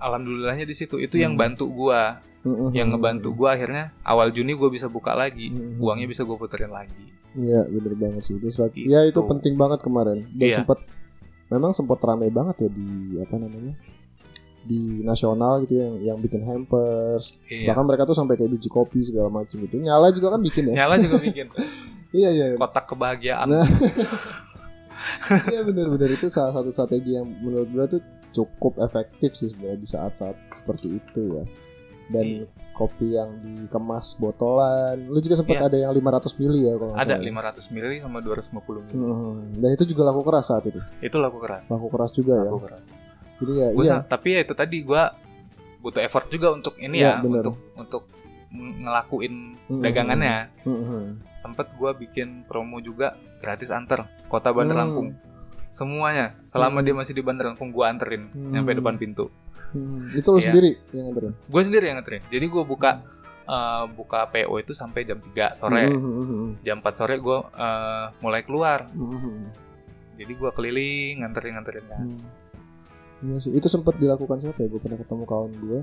[0.01, 1.41] alhamdulillahnya di situ itu yang Hmm.
[1.47, 2.73] bantu gua Hmm.
[2.73, 5.77] yang ngebantu gua akhirnya awal Juni gua bisa buka lagi Hmm.
[5.77, 8.75] uangnya bisa gua puterin lagi Iya bener banget sih itu surat.
[8.75, 8.91] Gitu.
[8.91, 10.57] Ya itu penting banget kemarin dan Iya.
[10.57, 10.83] sempat
[11.47, 12.87] memang sempat ramai banget ya di
[13.17, 13.71] apa namanya
[14.61, 19.01] di nasional gitu yang yang bikin hampers iya bahkan mereka tuh sampai kayak biji kopi
[19.01, 21.47] segala macam gitu nyala juga kan bikin ya nyala juga bikin
[22.13, 23.63] iya iya kotak kebahagiaan Nah.
[25.49, 29.85] iya bener-bener itu salah satu strategi yang menurut gua tuh cukup efektif sih sebenarnya di
[29.85, 31.43] saat-saat seperti itu ya
[32.09, 32.45] dan Iya.
[32.71, 35.65] kopi yang dikemas botolan lu juga sempat Iya.
[35.65, 37.23] ada yang 500 mili ya kalau ada salah.
[37.53, 38.51] 500 mili sama 250
[38.81, 42.33] mili Hmm, dan itu juga laku keras saat itu itu laku keras laku keras juga
[42.33, 42.83] ya laku keras
[43.37, 45.03] jadi ya Gua iya tapi ya itu tadi gua
[45.79, 47.43] butuh effort juga untuk ini Iya, ya bener.
[47.43, 48.03] untuk untuk
[48.49, 49.33] ng- ngelakuin
[49.65, 51.05] Hmm, dagangannya hmm, hmm.
[51.39, 54.83] sempet gua bikin promo juga gratis anter kota Bandar Hmm.
[54.85, 55.07] Lampung
[55.71, 56.35] semuanya.
[56.45, 56.85] Selama Hmm.
[56.85, 58.51] dia masih di Bandar Lampung gua anterin Hmm.
[58.51, 59.31] nyampe depan pintu.
[59.71, 60.51] Hmm, itu lu Iya.
[60.51, 61.33] sendiri yang nganterin?
[61.47, 62.23] Gue sendiri yang nganterin.
[62.27, 62.91] Jadi gua buka
[63.41, 65.89] eh, buka PO itu sampai jam 3 sore.
[65.89, 68.87] Hmm, hmm, hmm, jam 4 sore gua eh, mulai keluar.
[68.91, 69.43] Hmm, hmm,
[70.15, 71.99] jadi gua keliling nganterin nganterin kan.
[72.05, 72.19] Hmm.
[73.21, 74.67] Iya sih, itu sempat dilakukan siapa ya?
[74.67, 75.79] Gue pernah ketemu kawan gue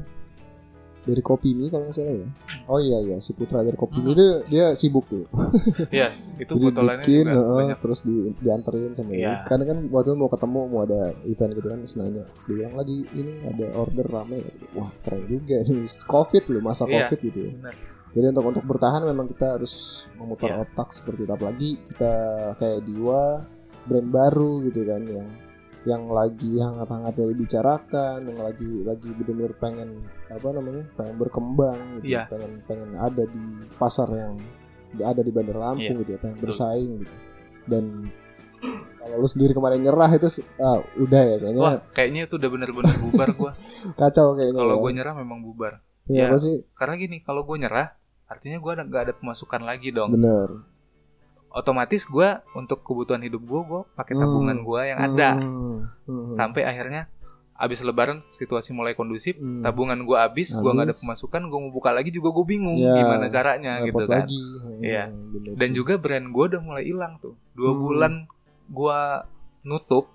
[1.00, 2.26] dari Kopi Mi kalau nggak salah ya.
[2.66, 4.18] Oh iya iya, si Putra dari Kopi Mi Hmm.
[4.18, 5.24] dia, dia sibuk tuh.
[5.90, 9.16] Iya itu Jadi bikin, juga banyak terus di, dianterin sama Iya.
[9.16, 9.32] dia.
[9.44, 12.22] Karena kan waktu itu mau ketemu, mau ada event gitu kan, terus nanya.
[12.30, 14.38] Terus dia bilang lagi ini ada order rame.
[14.72, 15.82] Wah keren juga ini
[16.12, 17.06] Covid loh, masa Iya.
[17.06, 17.52] Covid gitu ya.
[17.54, 17.74] Benar.
[18.08, 19.74] Jadi untuk untuk bertahan memang kita harus
[20.14, 20.58] memutar Iya.
[20.64, 21.32] otak seperti itu.
[21.32, 22.12] Apalagi kita
[22.56, 23.22] kayak Diwa
[23.84, 25.28] brand baru gitu kan yang
[25.84, 29.90] yang lagi hangat-hangatnya dibicarakan, yang lagi lagi benar-benar pengen
[30.26, 32.22] apa namanya pengen berkembang, gitu, Iya.
[32.26, 33.42] pengen pengen ada di
[33.74, 34.34] pasar yang
[34.98, 37.14] ada di Bandar Lampung Iya, gitu ya, pengen bersaing gitu.
[37.64, 37.84] Dan
[38.98, 42.94] kalau lu sendiri kemarin nyerah itu ah, udah ya kayaknya wah kayaknya itu udah bener-bener
[42.98, 43.52] bubar gua
[44.00, 44.58] kacau kayaknya.
[44.58, 44.82] kalau ya.
[44.82, 45.72] gue nyerah memang bubar
[46.04, 46.26] Iya, ya.
[46.28, 46.56] apa sih?
[46.74, 47.94] karena gini kalau gue nyerah
[48.26, 50.48] artinya gue nggak ada pemasukan lagi dong Bener.
[51.50, 54.22] Otomatis gue untuk kebutuhan hidup gue gue pakai Hmm.
[54.22, 57.08] tabungan gue yang ada Hmm, hmm, sampai akhirnya
[57.54, 59.62] abis lebaran situasi mulai kondusif hmm.
[59.62, 62.94] tabungan gue habis gue nggak ada pemasukan gue mau buka lagi juga gue bingung Ya,
[62.94, 64.38] gimana caranya gitu kan lagi.
[64.38, 67.80] Hmm, bener dan juga brand gue udah mulai hilang tuh dua Hmm.
[67.80, 68.12] bulan
[68.68, 68.98] gue
[69.64, 70.06] nutup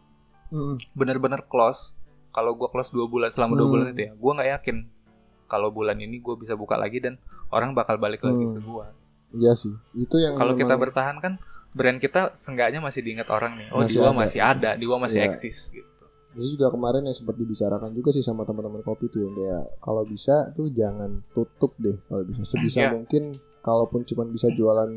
[0.47, 1.97] Hmm, bener-bener close
[2.29, 3.73] kalau gue close dua bulan selama dua Hmm.
[3.73, 4.77] bulan itu ya gue nggak yakin
[5.45, 7.17] kalau bulan ini gue bisa buka lagi dan
[7.49, 8.53] orang bakal balik lagi Hmm.
[8.53, 8.85] ke gue
[9.33, 9.73] Iya sih.
[9.93, 11.33] Itu yang kalau kita bertahan kan
[11.71, 14.19] brand kita seenggaknya masih diingat orang nih oh Masih Diwa ada.
[14.19, 15.27] masih ada Diwa masih Iya.
[15.27, 15.89] eksis gitu
[16.33, 20.01] itu juga kemarin yang sempat dibicarakan juga sih sama teman-teman kopi tuh yang kayak kalau
[20.01, 22.89] bisa tuh jangan tutup deh kalau bisa sebisa Iya.
[22.91, 24.89] mungkin kalaupun cuma bisa jualan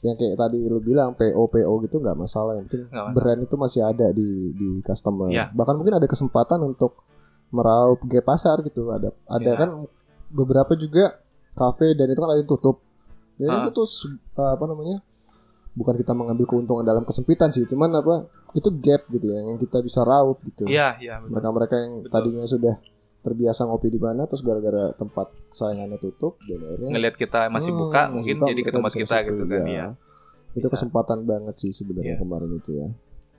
[0.00, 3.12] yang kayak tadi lu bilang PO PO gitu nggak masalah yang penting masalah.
[3.12, 5.48] brand itu masih ada di di customer Iya.
[5.50, 7.08] bahkan mungkin ada kesempatan untuk
[7.50, 9.56] meraup ke pasar gitu ada ada Iya.
[9.58, 9.70] kan
[10.28, 11.20] beberapa juga
[11.52, 12.80] kafe dan itu kan ada yang tutup
[13.46, 13.62] Ah.
[13.62, 15.00] itu tuh se- apa namanya
[15.70, 19.78] bukan kita mengambil keuntungan dalam kesempitan sih cuman apa itu gap gitu ya yang kita
[19.78, 20.66] bisa raup gitu.
[20.66, 21.22] Iya, iya.
[21.22, 22.10] Mereka-mereka yang Betul.
[22.10, 22.74] tadinya sudah
[23.20, 27.80] terbiasa ngopi di mana terus gara-gara tempat kesayangannya tutup dan akhirnya Ngelihat kita masih Hmm,
[27.80, 29.60] buka, masih mungkin buka, jadi ke mereka tempat bisa kita gitu kan.
[29.62, 29.68] iya.
[29.68, 29.86] Iya.
[30.50, 30.72] itu Bisa.
[30.74, 32.18] kesempatan banget sih sebenarnya Iya.
[32.18, 32.88] kemarin itu ya.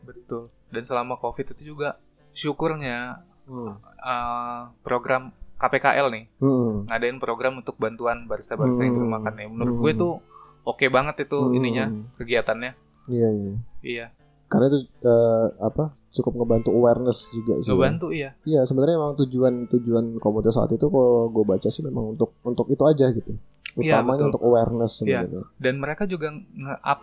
[0.02, 0.41] Betul.
[0.70, 1.99] Dan selama Covid itu juga
[2.32, 3.76] syukurnya Hmm.
[3.99, 6.86] eh, program KPKL nih Hmm.
[6.86, 8.99] ngadain program untuk bantuan barista-barista yang Hmm.
[8.99, 9.47] dirumahkan nih.
[9.47, 9.84] Menurut Hmm.
[9.84, 10.14] gue tuh
[10.64, 11.53] oke banget itu Hmm.
[11.53, 11.86] ininya
[12.18, 12.72] kegiatannya.
[13.07, 13.53] Iya iya.
[13.82, 14.05] Iya,
[14.47, 17.66] Karena itu eh, apa cukup ngebantu awareness juga sih.
[17.66, 17.72] ya.
[17.72, 18.30] ngebantu iya.
[18.43, 22.68] Iya sebenarnya memang tujuan tujuan komunitas saat itu kalau gue baca sih memang untuk untuk
[22.68, 23.32] itu aja gitu.
[23.74, 24.30] Iya, Utamanya betul.
[24.30, 25.24] untuk awareness Iya.
[25.24, 25.43] sebenarnya.
[25.55, 26.99] Dan mereka juga nge-up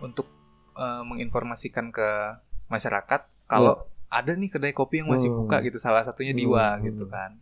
[0.00, 0.26] untuk
[0.72, 2.08] eh, menginformasikan ke
[2.66, 3.76] masyarakat kalau
[4.08, 5.44] ada nih kedai kopi yang masih Hmm.
[5.44, 5.76] buka gitu.
[5.76, 6.40] Salah satunya Hmm.
[6.40, 6.82] Diwa Hmm.
[6.82, 7.36] gitu kan.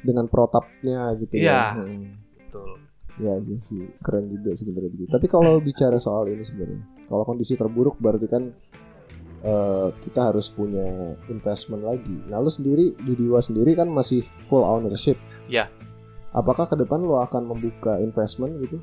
[0.00, 1.50] Dengan protapnya gitu Iya.
[1.50, 1.62] ya.
[1.74, 2.18] Hmm.
[2.38, 2.70] Betul.
[3.18, 5.10] Ya iya sih keren juga sebenarnya begitu.
[5.10, 6.78] Tapi kalau bicara soal ini sebenarnya,
[7.10, 8.54] kalau kondisi terburuk berarti kan
[9.38, 12.14] eh, kita harus punya investment lagi.
[12.26, 15.18] Nah lu sendiri di Diwa sendiri kan masih full ownership.
[15.46, 15.66] Ya.
[16.30, 18.78] Apakah ke depan lo akan membuka investment gitu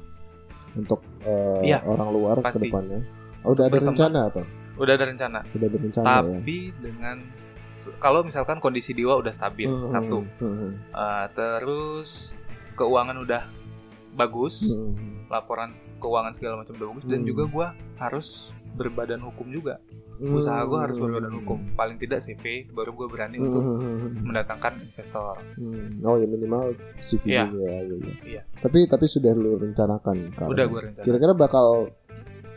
[0.76, 3.04] untuk eh, Iya, orang luar ke depannya?
[3.46, 4.44] Oh, udah ada rencana atau?
[4.76, 5.40] Udah ada rencana.
[5.54, 6.40] Udah ada rencana ya.
[6.42, 7.18] Tapi dengan
[7.98, 12.32] kalau misalkan kondisi Diwa udah stabil Hmm, satu, hmm, hmm, Eh, terus
[12.74, 13.44] keuangan udah
[14.12, 17.28] bagus, hmm, laporan keuangan segala macam udah bagus, dan Hmm.
[17.28, 17.68] juga gua
[17.98, 19.80] harus berbadan hukum juga.
[20.16, 20.32] hmm.
[20.32, 23.96] Usaha gua harus berbadan hukum, paling tidak CV, baru gue berani Hmm, untuk hmm, hmm,
[24.00, 24.24] hmm.
[24.24, 25.36] mendatangkan investor.
[25.54, 26.00] Hmm.
[26.02, 26.64] Oh ya minimal
[26.98, 27.44] CV Iya.
[27.46, 28.16] dulu ya, iya, iya.
[28.24, 28.42] Iya.
[28.58, 30.48] Tapi tapi sudah lu rencanakan kan?
[30.48, 31.04] Udah gue rencana.
[31.04, 31.92] Kira-kira bakal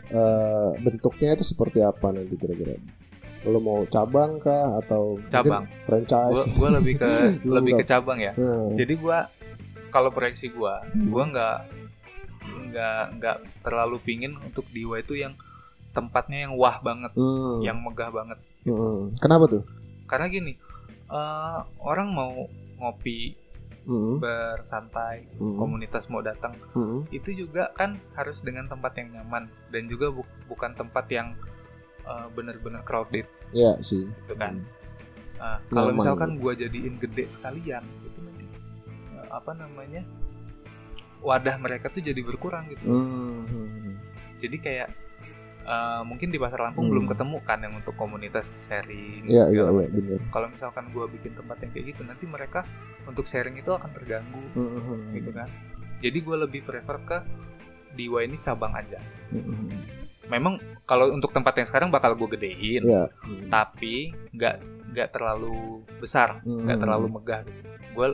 [0.09, 2.79] eh, bentuknya itu seperti apa nanti kira-kira?
[3.45, 5.63] Lo mau cabang kah atau Cabang.
[5.83, 6.43] franchise?
[6.49, 7.09] Gue gue lebih ke
[7.55, 8.33] lebih ke cabang ya.
[8.33, 8.75] Hmm.
[8.75, 9.27] Jadi gua
[9.89, 11.07] kalau proyeksi Hmm.
[11.07, 11.57] gua nggak
[12.69, 15.33] nggak nggak terlalu pingin untuk Diwa itu yang
[15.89, 17.61] tempatnya yang wah banget, Hmm.
[17.61, 18.37] yang megah banget.
[18.61, 19.09] Hmm.
[19.17, 19.63] Kenapa tuh?
[20.05, 20.53] Karena gini,
[21.07, 22.45] eh, orang mau
[22.77, 23.33] ngopi
[23.81, 24.21] Hmm.
[24.21, 25.57] bersantai, Hmm.
[25.57, 27.09] komunitas mau datang, Hmm.
[27.09, 31.33] itu juga kan harus dengan tempat yang nyaman dan juga bu- bukan tempat yang
[32.01, 34.05] eh, benar-benar crowded Ya sih.
[34.05, 34.61] gitu kan.
[35.35, 38.45] Nah, kalau misalkan gua jadiin gede sekalian, itu nanti
[39.13, 40.03] eh, apa namanya
[41.19, 42.83] wadah mereka tuh jadi berkurang gitu.
[42.85, 43.95] Hmm.
[44.37, 44.89] Jadi kayak
[45.61, 46.93] eh, mungkin di pasar Lampung Hmm.
[46.93, 49.27] belum ketemu kan yang untuk komunitas sharing.
[49.27, 50.19] Iya iya iya benar.
[50.29, 52.63] Kalau misalkan gua bikin tempat yang kayak gitu, nanti mereka
[53.03, 55.11] untuk sharing itu akan terganggu Hmm.
[55.11, 55.47] gitu kan.
[55.99, 57.17] Jadi gua lebih prefer ke
[57.89, 58.99] Diwa ini cabang aja.
[59.29, 59.67] Hmm.
[60.29, 60.53] Memang
[60.85, 63.09] kalau untuk tempat yang sekarang bakal gue gedein, Iya.
[63.19, 63.49] Hmm.
[63.49, 64.55] tapi nggak
[64.89, 66.83] nggak terlalu besar, nggak Hmm.
[66.83, 67.61] terlalu megah gitu.
[67.91, 68.07] Gue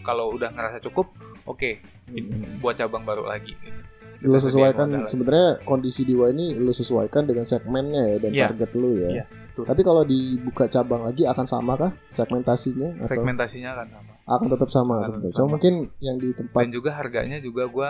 [0.00, 1.12] kalau udah ngerasa cukup,
[1.44, 2.60] oke, Hmm.
[2.60, 3.52] buat cabang baru lagi.
[3.54, 3.80] Gitu.
[4.22, 8.44] Lu Kita sesuaikan sebenarnya kondisi Diwa ini lu sesuaikan dengan segmennya ya dan Iya.
[8.48, 9.08] target lu ya.
[9.10, 9.64] Iya, betul.
[9.66, 14.12] Tapi kalau dibuka cabang lagi akan sama kah segmentasinya atau segmentasinya kan sama.
[14.22, 17.88] akan tetap sama Akan tetap Cuma mungkin yang di tempat Dan juga harganya juga gue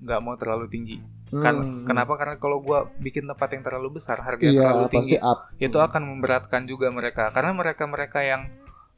[0.00, 0.96] nggak mau terlalu tinggi.
[1.28, 1.84] Kan Hmm.
[1.84, 2.14] kenapa?
[2.14, 5.38] Karena kalau gue bikin tempat yang terlalu besar, harganya Iya, terlalu pasti tinggi, up.
[5.58, 7.30] itu akan memberatkan juga mereka.
[7.30, 8.42] Karena mereka-mereka yang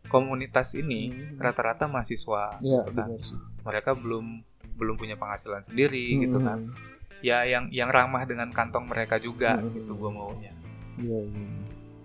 [0.07, 1.37] komunitas ini Hmm.
[1.39, 3.09] rata-rata mahasiswa, Iya, gitu kan.
[3.65, 6.47] mereka belum belum punya penghasilan sendiri gitu Hmm.
[6.47, 6.59] kan
[7.19, 9.75] ya yang yang ramah dengan kantong mereka juga Hmm.
[9.75, 10.55] gitu gue maunya
[10.97, 11.47] Iya, iya.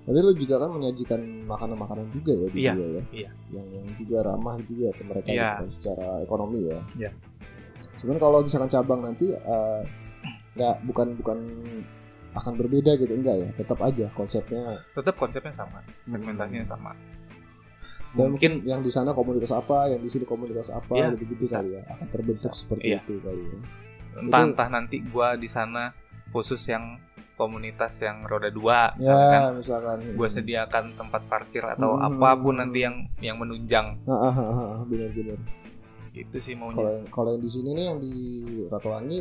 [0.03, 3.03] Tapi lu juga kan menyajikan makanan-makanan juga ya di Iya, ya.
[3.13, 3.29] iya.
[3.51, 5.37] Yang yang juga ramah juga ke mereka Iya.
[5.37, 6.79] gitu kan, secara ekonomi ya.
[6.97, 7.11] Iya.
[7.95, 9.81] Cuman kalau misalkan cabang nanti eh,
[10.53, 11.37] nggak bukan bukan
[12.33, 14.81] akan berbeda gitu enggak ya tetap aja konsepnya.
[14.91, 16.91] Tetap konsepnya sama segmentasinya sama.
[18.13, 21.45] Dan mungkin mungkin yang di sana komunitas apa yang di sini komunitas apa Iya, gitu-gitu
[21.45, 21.57] bisa.
[21.57, 22.61] kali ya akan terbentuk Bisa.
[22.61, 22.99] seperti Iya.
[23.01, 23.57] itu kali ya.
[24.13, 25.83] Entah Itu- entah nanti gue di sana
[26.29, 27.01] khusus yang
[27.33, 29.51] komunitas yang roda dua ya misalkan.
[29.57, 29.97] misalkan.
[30.13, 32.05] Gue sediakan tempat parkir atau Hmm.
[32.07, 33.97] apa pun nanti yang yang menunjang.
[34.85, 35.41] Benar-benar
[36.13, 38.13] itu sih kalau maunya yang kalau yang di sini nih yang di
[38.69, 39.19] Ratowangi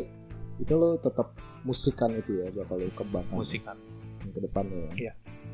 [0.59, 1.33] itu lo tetap
[1.63, 3.79] musikan itu ya bakal lo kembangkan musik kan
[4.23, 4.93] ke depannya ya.
[4.99, 5.13] Iya.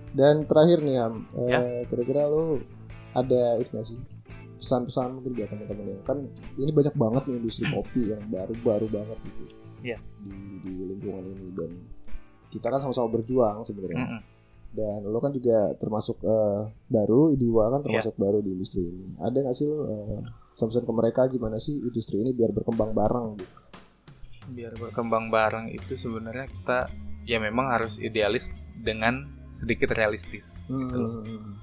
[0.09, 1.61] Dan terakhir nih Ham, eh, Ya.
[1.87, 2.59] kira-kira lo
[3.13, 3.99] ada itu nggak sih
[4.57, 6.19] pesan-pesan mungkin buat teman-teman yang kan
[6.57, 9.45] ini banyak banget nih industri kopi yang baru-baru banget gitu
[9.79, 9.99] Iya.
[10.19, 11.71] di di lingkungan ini dan
[12.49, 14.21] kita kan sama-sama berjuang sebenarnya Mm-mm.
[14.71, 19.39] dan lo kan juga termasuk eh, baru Idiwa kan termasuk baru di industri ini ada
[19.39, 19.87] nggak sih lo
[20.53, 23.55] pesan-pesan ke mereka gimana sih industri ini biar berkembang bareng gitu
[24.49, 26.89] biar berkembang bareng itu sebenarnya kita
[27.23, 31.21] ya memang harus idealis dengan sedikit realistis gitu loh.
[31.21, 31.55] Hmm.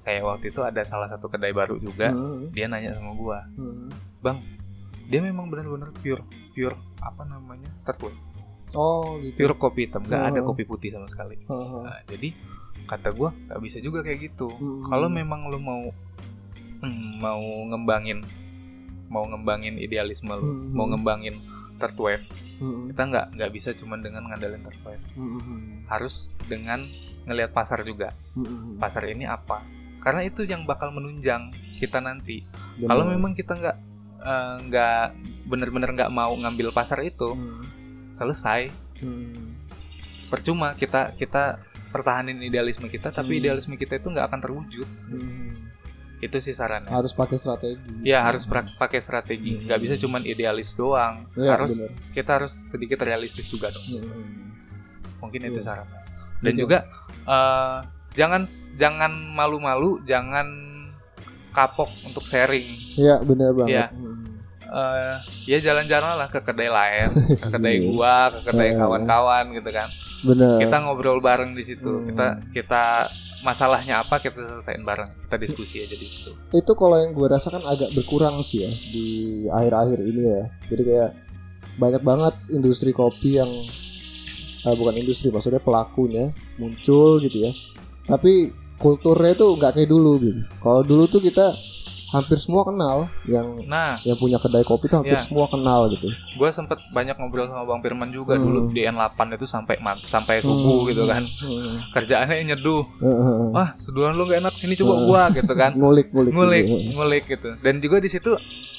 [0.00, 2.48] kayak waktu itu ada salah satu kedai baru juga Hmm.
[2.50, 3.88] dia nanya sama gua Hmm.
[5.04, 6.20] dia memang benar-benar pure
[6.52, 8.16] pure apa namanya tertutup
[8.70, 9.36] Oh gitu.
[9.38, 10.52] pure kopi hitam nggak ada Oh.
[10.52, 11.78] kopi putih sama sekali Haha.
[11.82, 12.36] Nah, jadi
[12.84, 14.84] kata gue nggak bisa juga kayak gitu Hmm.
[14.86, 15.88] kalau memang lu mau
[16.78, 18.20] hmm, mau ngembangin
[19.08, 20.72] mau ngembangin idealisme lu Hmm.
[20.72, 21.40] mau ngembangin
[21.78, 22.24] third wave
[22.58, 22.90] Hmm.
[22.90, 25.86] kita nggak nggak bisa cuman dengan ngandalin third wave Hmm.
[25.86, 26.82] harus dengan
[27.22, 28.74] ngelihat pasar juga Hmm.
[28.76, 29.62] pasar ini apa
[30.00, 31.48] karena itu yang bakal menunjang
[31.78, 32.42] kita nanti
[32.76, 32.88] Benar.
[32.88, 33.76] kalau memang kita nggak
[34.18, 35.04] eh, nggak
[35.46, 37.62] bener-bener nggak mau ngambil pasar itu Hmm.
[38.10, 39.54] selesai Hmm.
[40.26, 43.40] percuma kita kita pertahanin idealisme kita tapi Hmm.
[43.40, 45.67] idealisme kita itu nggak akan terwujud Hmm.
[46.18, 48.42] Itu sih sarannya harus pakai strategi ya harus
[48.74, 49.64] pakai strategi Hmm.
[49.64, 51.90] nggak bisa cuman idealis doang Ya, harus benar.
[52.12, 54.56] kita harus sedikit realistis juga dong Hmm.
[55.18, 55.66] mungkin itu Iya.
[55.66, 55.98] sarannya
[56.38, 56.60] dan Betul.
[56.60, 56.78] juga
[57.24, 57.76] eh,
[58.14, 58.42] jangan
[58.72, 60.46] jangan malu-malu jangan
[61.48, 63.70] kapok untuk sharing Iya benar banget.
[63.70, 63.86] Iya.
[63.90, 64.16] Hmm.
[64.68, 65.16] Eh,
[65.48, 67.08] ya jalan-jalan lah ke kedai lain
[67.42, 67.88] ke kedai Iya.
[67.88, 68.76] gua ke kedai Eh.
[68.76, 69.88] kawan-kawan gitu kan
[70.20, 70.58] Benar.
[70.58, 72.02] kita ngobrol bareng di situ Hmm.
[72.02, 72.84] kita kita
[73.44, 77.62] masalahnya apa kita selesaiin bareng kita diskusi aja di situ itu kalau yang gue rasakan
[77.68, 79.08] agak berkurang sih ya di
[79.46, 80.42] akhir-akhir ini ya.
[80.72, 81.10] Jadi kayak
[81.78, 83.50] banyak banget industri kopi yang
[84.66, 87.52] eh, bukan industri maksudnya pelakunya muncul gitu ya.
[88.08, 90.42] Tapi kulturnya itu nggak kayak dulu gitu.
[90.58, 91.54] Kalau dulu tuh kita
[92.08, 95.22] hampir semua kenal yang nah yang punya kedai kopi tuh hampir Iya.
[95.22, 96.08] semua kenal gitu.
[96.08, 98.44] gue sempet banyak ngobrol sama bang Firman juga Hmm.
[98.44, 100.88] dulu di N8 itu sampai sampai subuh Hmm.
[100.88, 101.76] gitu kan Hmm.
[101.90, 103.52] kerjaannya nyeduh Heeh.
[103.52, 105.04] wah seduhan lu gak enak sini coba Hmm.
[105.04, 106.76] gua gitu kan ngulik ngulik ngulik gitu.
[106.92, 108.32] ngulik gitu dan juga di situ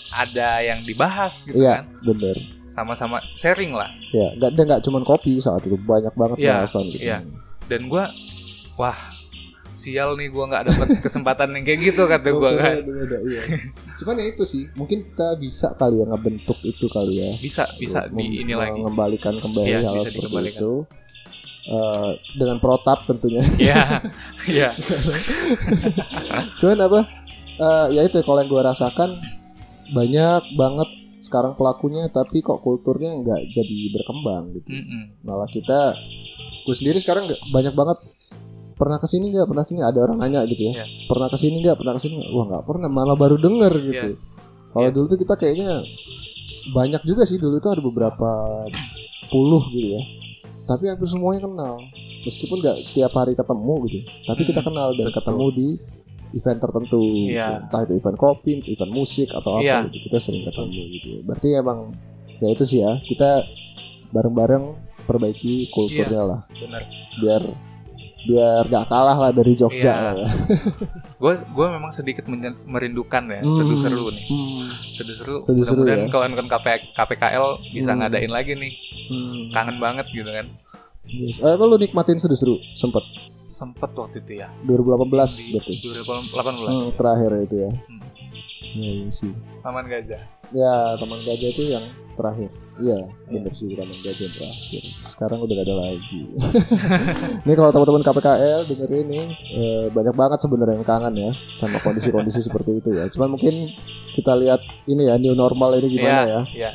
[0.10, 2.34] ada yang dibahas gitu Iya, kan bener.
[2.74, 6.90] sama-sama sharing lah Ya, nggak dan nggak cuman kopi saat itu banyak banget Iya, bahasan
[6.90, 7.06] gitu.
[7.06, 7.22] iya.
[7.66, 8.10] dan gua
[8.76, 8.98] wah
[9.80, 13.42] sial nih gua nggak dapet kesempatan yang kayak gitu kata Kulturnya kan beda-beda, iya.
[13.96, 17.30] Cuman ya itu sih, mungkin kita bisa kali ya ngebentuk itu kali ya.
[17.40, 20.74] bisa bisa di ini lagi mengembalikan kembali Iya, hal seperti itu.
[21.62, 23.40] Eh, dengan protap tentunya.
[23.58, 24.02] ya
[24.60, 25.16] ya Sekarang.
[26.58, 27.00] Cuman apa?
[27.58, 29.10] eh, ya itu ya, kalau yang gue rasakan
[29.90, 34.72] banyak banget sekarang pelakunya, tapi kok kulturnya nggak jadi berkembang gitu.
[34.72, 35.04] Mm-mm.
[35.22, 35.94] malah kita
[36.60, 37.98] gue sendiri sekarang banyak banget
[38.80, 40.86] pernah ke sini nggak pernah ke sini ada orang nanya gitu ya Iya.
[41.06, 44.18] pernah ke sini nggak pernah ke sini wah nggak pernah malah baru denger gitu Iya.
[44.72, 44.96] kalau Iya.
[44.96, 45.70] dulu tuh kita kayaknya
[46.72, 48.30] banyak juga sih dulu tuh ada beberapa
[49.28, 50.02] puluh gitu ya
[50.66, 51.76] tapi hampir semuanya kenal
[52.24, 55.18] meskipun nggak setiap hari ketemu gitu tapi kita kenal dan betul.
[55.18, 55.68] ketemu di
[56.32, 57.32] event tertentu gitu.
[57.32, 57.48] Iya.
[57.60, 59.78] entah itu event kopi event musik atau apa Iya.
[59.88, 61.80] gitu kita sering ketemu gitu berarti emang
[62.38, 63.44] ya itu sih ya kita
[64.12, 64.64] bareng-bareng
[65.04, 66.84] perbaiki kulturnya lah benar
[67.18, 67.42] biar
[68.22, 69.96] biar gak kalah lah dari Jogja Iya.
[70.02, 70.30] lah ya
[71.22, 72.26] gue gue memang sedikit
[72.66, 73.56] merindukan ya Hmm.
[73.56, 74.68] seru-seru nih Hmm.
[74.94, 76.12] seru-seru Seru-seru mudah-mudahan ya.
[76.12, 78.00] kawan-kawan KP- KPKL bisa Hmm.
[78.02, 78.72] ngadain lagi nih
[79.08, 79.40] Hmm.
[79.50, 80.48] kangen banget gitu kan
[81.06, 81.42] Yes.
[81.42, 83.02] Eh, lu nikmatin seru-seru sempet
[83.50, 87.99] sempet waktu itu ya 2018 di berarti 2018 Hmm, terakhir itu ya Hmm.
[88.60, 89.32] Iya iya sih.
[89.64, 90.40] Taman Gajah.
[90.50, 91.86] Ya teman gajah itu yang
[92.18, 92.50] terakhir.
[92.82, 94.82] Iya bener sih teman gajah yang terakhir.
[95.06, 96.22] Sekarang udah gak ada lagi.
[97.46, 102.42] Ini kalau teman-teman KPKL dengerin nih eh, Banyak banget sebenarnya yang kangen ya Sama kondisi-kondisi
[102.42, 103.06] seperti itu ya.
[103.14, 103.54] Cuman mungkin
[104.18, 106.42] kita lihat ini ya New normal ini gimana ya.
[106.50, 106.72] Iya.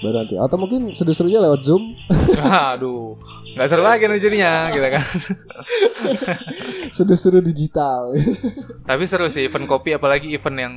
[0.00, 0.34] Baru nanti.
[0.40, 1.84] Atau mungkin seru-serunya lewat Zoom.
[2.72, 3.20] Aduh
[3.58, 5.02] nggak seru lagi nih jadinya gitu kan.
[6.94, 8.14] Seru-seru digital.
[8.86, 10.74] Tapi seru sih event kopi apalagi event yang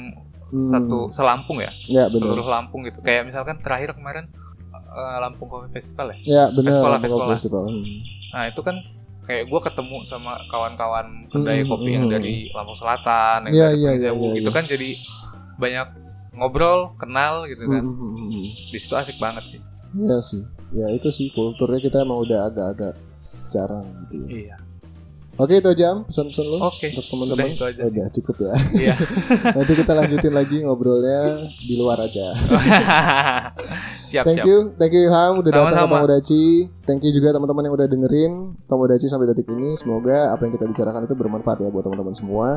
[0.51, 4.27] Hmm, satu selampung ya Ya bener seluruh Lampung gitu kayak misalkan terakhir kemarin
[4.67, 7.31] eh, Lampung Coffee Festival ya Ya bener Sekolah, Lampung sekolah.
[7.31, 7.63] Festival.
[7.65, 7.85] Hmm.
[8.31, 8.75] nah itu kan
[9.21, 13.67] kayak gue ketemu sama kawan-kawan kedai Hmm, kopi hmm, yang dari Lampung Selatan yang Iya,
[13.67, 14.55] dari Pringsewu, iya, iya, gitu iya.
[14.55, 14.89] kan jadi
[15.53, 15.87] banyak
[16.35, 18.45] ngobrol kenal gitu kan Hmm, hmm, hmm, hmm.
[18.67, 19.59] di situ asik banget sih
[19.93, 22.95] Iya sih Ya itu sih kulturnya kita emang udah agak-agak
[23.49, 24.55] jarang gitu ya iya
[25.39, 27.51] Oke itu jam pesan-pesan lu oke untuk teman-teman.
[27.51, 27.91] Udah, itu aja sih.
[27.91, 28.53] Udah cukup ya.
[28.80, 28.95] iya
[29.59, 31.20] Nanti kita lanjutin lagi ngobrolnya
[31.59, 32.32] di luar aja.
[34.12, 35.95] siap Thank siap you, thank you Ilham udah datang ke Sama-sama.
[36.03, 36.45] Tomodachi.
[36.88, 38.32] Thank you juga teman-teman yang udah dengerin
[38.72, 39.76] Tomodachi sampai detik ini.
[39.76, 42.47] Semoga apa yang kita bicarakan itu bermanfaat ya buat teman-teman semua.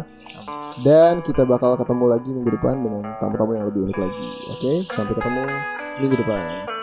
[0.82, 4.26] Dan kita bakal ketemu lagi minggu depan dengan tamu-tamu yang lebih unik lagi.
[4.58, 5.42] Oke, sampai ketemu
[6.02, 6.73] minggu depan.